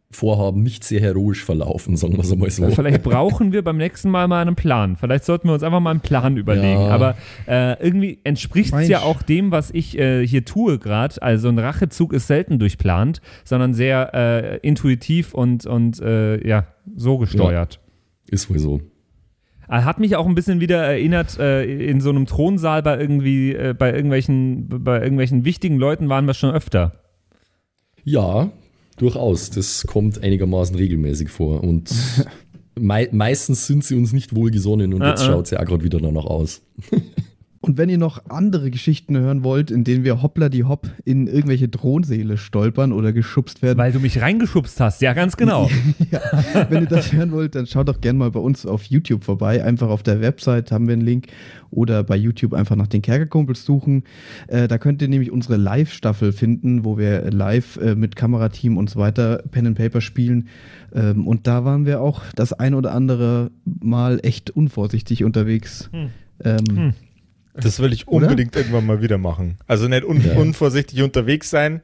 Vorhaben 0.09 0.63
nicht 0.63 0.85
sehr 0.85 1.01
heroisch 1.01 1.43
verlaufen, 1.43 1.97
sagen 1.97 2.13
wir 2.13 2.23
es 2.23 2.31
einmal 2.31 2.49
so. 2.49 2.69
Vielleicht 2.69 3.03
brauchen 3.03 3.51
wir 3.51 3.61
beim 3.61 3.75
nächsten 3.75 4.09
Mal 4.09 4.29
mal 4.29 4.41
einen 4.41 4.55
Plan. 4.55 4.95
Vielleicht 4.95 5.25
sollten 5.25 5.49
wir 5.49 5.53
uns 5.53 5.63
einfach 5.63 5.81
mal 5.81 5.91
einen 5.91 5.99
Plan 5.99 6.37
überlegen. 6.37 6.79
Ja. 6.79 6.89
Aber 6.89 7.17
äh, 7.45 7.73
irgendwie 7.83 8.19
entspricht 8.23 8.73
es 8.73 8.87
ja 8.87 9.01
auch 9.01 9.21
dem, 9.21 9.51
was 9.51 9.69
ich 9.71 9.97
äh, 9.97 10.25
hier 10.25 10.45
tue 10.45 10.79
gerade. 10.79 11.21
Also 11.21 11.49
ein 11.49 11.59
Rachezug 11.59 12.13
ist 12.13 12.27
selten 12.27 12.57
durchplant, 12.57 13.21
sondern 13.43 13.73
sehr 13.73 14.13
äh, 14.13 14.57
intuitiv 14.65 15.33
und, 15.33 15.65
und 15.65 15.99
äh, 15.99 16.47
ja, 16.47 16.67
so 16.95 17.17
gesteuert. 17.17 17.81
Ist 18.29 18.49
wohl 18.49 18.59
so. 18.59 18.81
Er 19.67 19.83
Hat 19.83 19.99
mich 19.99 20.15
auch 20.15 20.25
ein 20.25 20.35
bisschen 20.35 20.61
wieder 20.61 20.77
erinnert, 20.77 21.37
äh, 21.37 21.65
in 21.65 21.99
so 21.99 22.09
einem 22.09 22.25
Thronsaal 22.25 22.81
bei 22.81 22.97
irgendwie, 22.97 23.53
äh, 23.53 23.75
bei 23.77 23.91
irgendwelchen, 23.91 24.69
bei 24.69 25.01
irgendwelchen 25.01 25.43
wichtigen 25.43 25.77
Leuten 25.77 26.07
waren 26.07 26.25
wir 26.25 26.33
schon 26.33 26.53
öfter. 26.53 26.93
Ja, 28.05 28.49
durchaus. 28.97 29.49
Das 29.49 29.87
kommt 29.87 30.21
einigermaßen 30.21 30.75
regelmäßig 30.75 31.29
vor. 31.29 31.63
Und 31.63 31.89
mei 32.79 33.09
meistens 33.11 33.65
sind 33.65 33.83
sie 33.83 33.95
uns 33.95 34.11
nicht 34.11 34.35
wohlgesonnen 34.35 34.93
und 34.93 35.01
Ah, 35.01 35.09
jetzt 35.09 35.21
ah. 35.21 35.25
schaut 35.27 35.45
es 35.45 35.51
ja 35.51 35.59
auch 35.59 35.65
gerade 35.65 35.83
wieder 35.83 35.99
danach 35.99 36.25
aus. 36.25 36.61
Und 37.67 37.77
wenn 37.77 37.89
ihr 37.89 37.97
noch 37.97 38.23
andere 38.29 38.71
Geschichten 38.71 39.17
hören 39.17 39.43
wollt, 39.43 39.71
in 39.71 39.83
denen 39.83 40.05
wir 40.05 40.21
hoppla 40.21 40.47
die 40.47 40.63
hopp 40.63 40.89
in 41.03 41.27
irgendwelche 41.27 41.69
Thronseele 41.69 42.37
stolpern 42.37 42.93
oder 42.93 43.11
geschubst 43.11 43.61
werden, 43.61 43.77
Weil 43.77 43.91
du 43.91 43.99
mich 43.99 44.21
reingeschubst 44.21 44.79
hast, 44.79 45.01
ja, 45.01 45.11
ganz 45.11 45.35
genau. 45.35 45.69
wenn 46.69 46.83
ihr 46.83 46.87
das 46.87 47.11
hören 47.11 47.33
wollt, 47.33 47.55
dann 47.55 47.67
schaut 47.67 47.89
doch 47.89 47.99
gerne 47.99 48.19
mal 48.19 48.31
bei 48.31 48.39
uns 48.39 48.65
auf 48.65 48.85
YouTube 48.85 49.25
vorbei. 49.25 49.65
Einfach 49.65 49.89
auf 49.89 50.01
der 50.01 50.21
Website 50.21 50.71
haben 50.71 50.87
wir 50.87 50.93
einen 50.93 51.01
Link 51.01 51.27
oder 51.69 52.05
bei 52.05 52.15
YouTube 52.15 52.53
einfach 52.53 52.77
nach 52.77 52.87
den 52.87 53.01
Kerkerkumpels 53.01 53.65
suchen. 53.65 54.05
Äh, 54.47 54.69
da 54.69 54.77
könnt 54.77 55.01
ihr 55.01 55.09
nämlich 55.09 55.31
unsere 55.31 55.57
Live-Staffel 55.57 56.31
finden, 56.31 56.85
wo 56.85 56.97
wir 56.97 57.29
live 57.31 57.75
äh, 57.81 57.95
mit 57.95 58.15
Kamerateam 58.15 58.77
und 58.77 58.89
so 58.89 58.97
weiter 58.97 59.43
Pen 59.51 59.67
and 59.67 59.77
Paper 59.77 59.99
spielen. 59.99 60.47
Ähm, 60.95 61.27
und 61.27 61.47
da 61.47 61.65
waren 61.65 61.85
wir 61.85 61.99
auch 61.99 62.21
das 62.33 62.53
ein 62.53 62.73
oder 62.73 62.93
andere 62.93 63.51
Mal 63.65 64.21
echt 64.23 64.51
unvorsichtig 64.51 65.25
unterwegs. 65.25 65.89
Ähm, 66.43 66.93
Das 67.61 67.79
will 67.79 67.91
ich 67.93 68.07
Oder? 68.07 68.27
unbedingt 68.27 68.55
irgendwann 68.55 68.85
mal 68.85 69.01
wieder 69.01 69.17
machen. 69.17 69.57
Also 69.67 69.87
nicht 69.87 70.03
un 70.03 70.21
Ja. 70.23 70.33
unvorsichtig 70.35 71.01
unterwegs 71.01 71.49
sein, 71.49 71.81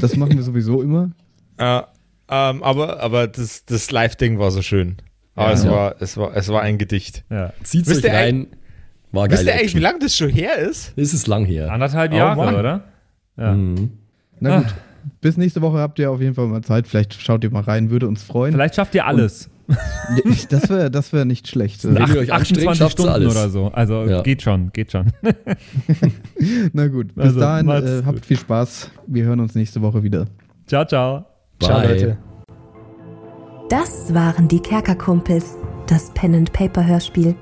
Das 0.00 0.16
machen 0.16 0.36
wir 0.36 0.42
sowieso 0.42 0.82
immer. 0.82 1.10
äh, 1.58 1.82
ähm, 2.30 2.62
aber, 2.62 3.00
aber 3.00 3.26
das, 3.26 3.64
das 3.64 3.90
Live-Ding 3.90 4.38
war 4.38 4.50
so 4.50 4.62
schön. 4.62 4.96
Aber 5.34 5.48
Ja. 5.48 5.54
es, 5.54 5.64
Ja. 5.64 5.70
war, 5.70 5.94
es, 6.00 6.16
war, 6.16 6.36
es 6.36 6.48
war 6.48 6.62
ein 6.62 6.78
Gedicht. 6.78 7.24
Ja. 7.30 7.52
Wisst 7.60 7.88
euch 7.90 8.04
ihr 8.04 8.12
rein. 8.12 8.46
War 9.12 9.26
geil. 9.28 9.38
Wisst 9.38 9.46
ihr 9.48 9.54
eigentlich, 9.54 9.74
wie 9.74 9.80
lange 9.80 9.98
das 10.00 10.16
schon 10.16 10.28
her 10.30 10.56
ist? 10.58 10.92
Es 10.96 11.14
ist 11.14 11.26
lang 11.26 11.44
her. 11.46 11.72
Anderthalb 11.72 12.12
Oh, 12.12 12.16
Jahre, 12.16 12.36
Mann. 12.36 12.54
oder? 12.56 12.84
Ja. 13.36 13.54
Mhm. 13.54 13.90
Na 14.40 14.58
gut. 14.60 14.74
Bis 15.20 15.36
nächste 15.36 15.62
Woche 15.62 15.78
habt 15.78 15.98
ihr 15.98 16.10
auf 16.10 16.20
jeden 16.20 16.34
Fall 16.34 16.46
mal 16.48 16.62
Zeit. 16.62 16.86
Vielleicht 16.86 17.14
schaut 17.14 17.42
ihr 17.42 17.50
mal 17.50 17.62
rein, 17.62 17.90
würde 17.90 18.06
uns 18.06 18.22
freuen. 18.22 18.52
Vielleicht 18.52 18.74
schafft 18.74 18.94
ihr 18.94 19.06
alles. 19.06 19.44
Ja, 19.44 19.50
Das 20.48 20.70
wäre 20.70 20.90
das 20.90 21.12
wär 21.12 21.24
nicht 21.26 21.46
schlecht. 21.48 21.84
Wenn 21.84 22.02
Ach, 22.02 22.08
ihr 22.14 22.20
euch 22.20 22.32
anstrengt, 22.32 22.68
28 22.68 22.78
schafft's 22.78 22.92
Stunden 22.94 23.12
alles. 23.12 23.32
oder 23.36 23.48
so. 23.50 23.68
Also 23.68 24.04
Ja. 24.04 24.22
geht 24.22 24.40
schon, 24.42 24.70
geht 24.72 24.92
schon. 24.92 25.12
Na 26.72 26.86
gut, 26.88 27.14
bis 27.14 27.24
Also, 27.24 27.40
dahin 27.40 27.68
äh, 27.68 28.02
habt 28.06 28.24
viel 28.24 28.38
Spaß. 28.38 28.90
Wir 29.06 29.24
hören 29.24 29.40
uns 29.40 29.54
nächste 29.54 29.82
Woche 29.82 30.02
wieder. 30.02 30.26
ciao, 30.66 30.84
ciao. 30.86 31.26
Ciao, 31.60 31.80
Bye. 31.80 31.88
Leute. 31.92 32.18
Das 33.68 34.14
waren 34.14 34.48
die 34.48 34.60
Kerkerkumpels, 34.60 35.56
das 35.86 36.10
Pen 36.14 36.34
and 36.34 36.52
Paper 36.52 36.86
Hörspiel. 36.86 37.34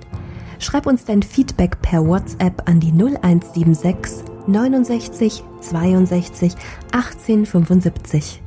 Schreib 0.59 0.87
uns 0.87 1.05
dein 1.05 1.23
Feedback 1.23 1.81
per 1.83 2.05
WhatsApp 2.05 2.63
an 2.69 2.81
die 2.81 2.91
0176 2.91 4.25
69 4.49 5.43
62 5.61 6.55
18 6.93 7.47
75. 7.47 8.43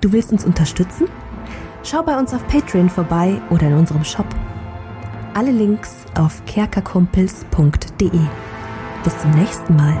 Du 0.00 0.12
willst 0.12 0.30
uns 0.32 0.44
unterstützen? 0.44 1.06
Schau 1.86 2.02
bei 2.02 2.18
uns 2.18 2.32
auf 2.32 2.46
Patreon 2.48 2.88
vorbei 2.88 3.40
oder 3.50 3.66
in 3.66 3.74
unserem 3.74 4.04
Shop. 4.04 4.26
Alle 5.34 5.50
Links 5.50 6.06
auf 6.18 6.42
kerkerkumpels.de. 6.46 8.10
Bis 9.04 9.18
zum 9.18 9.30
nächsten 9.32 9.76
Mal. 9.76 10.00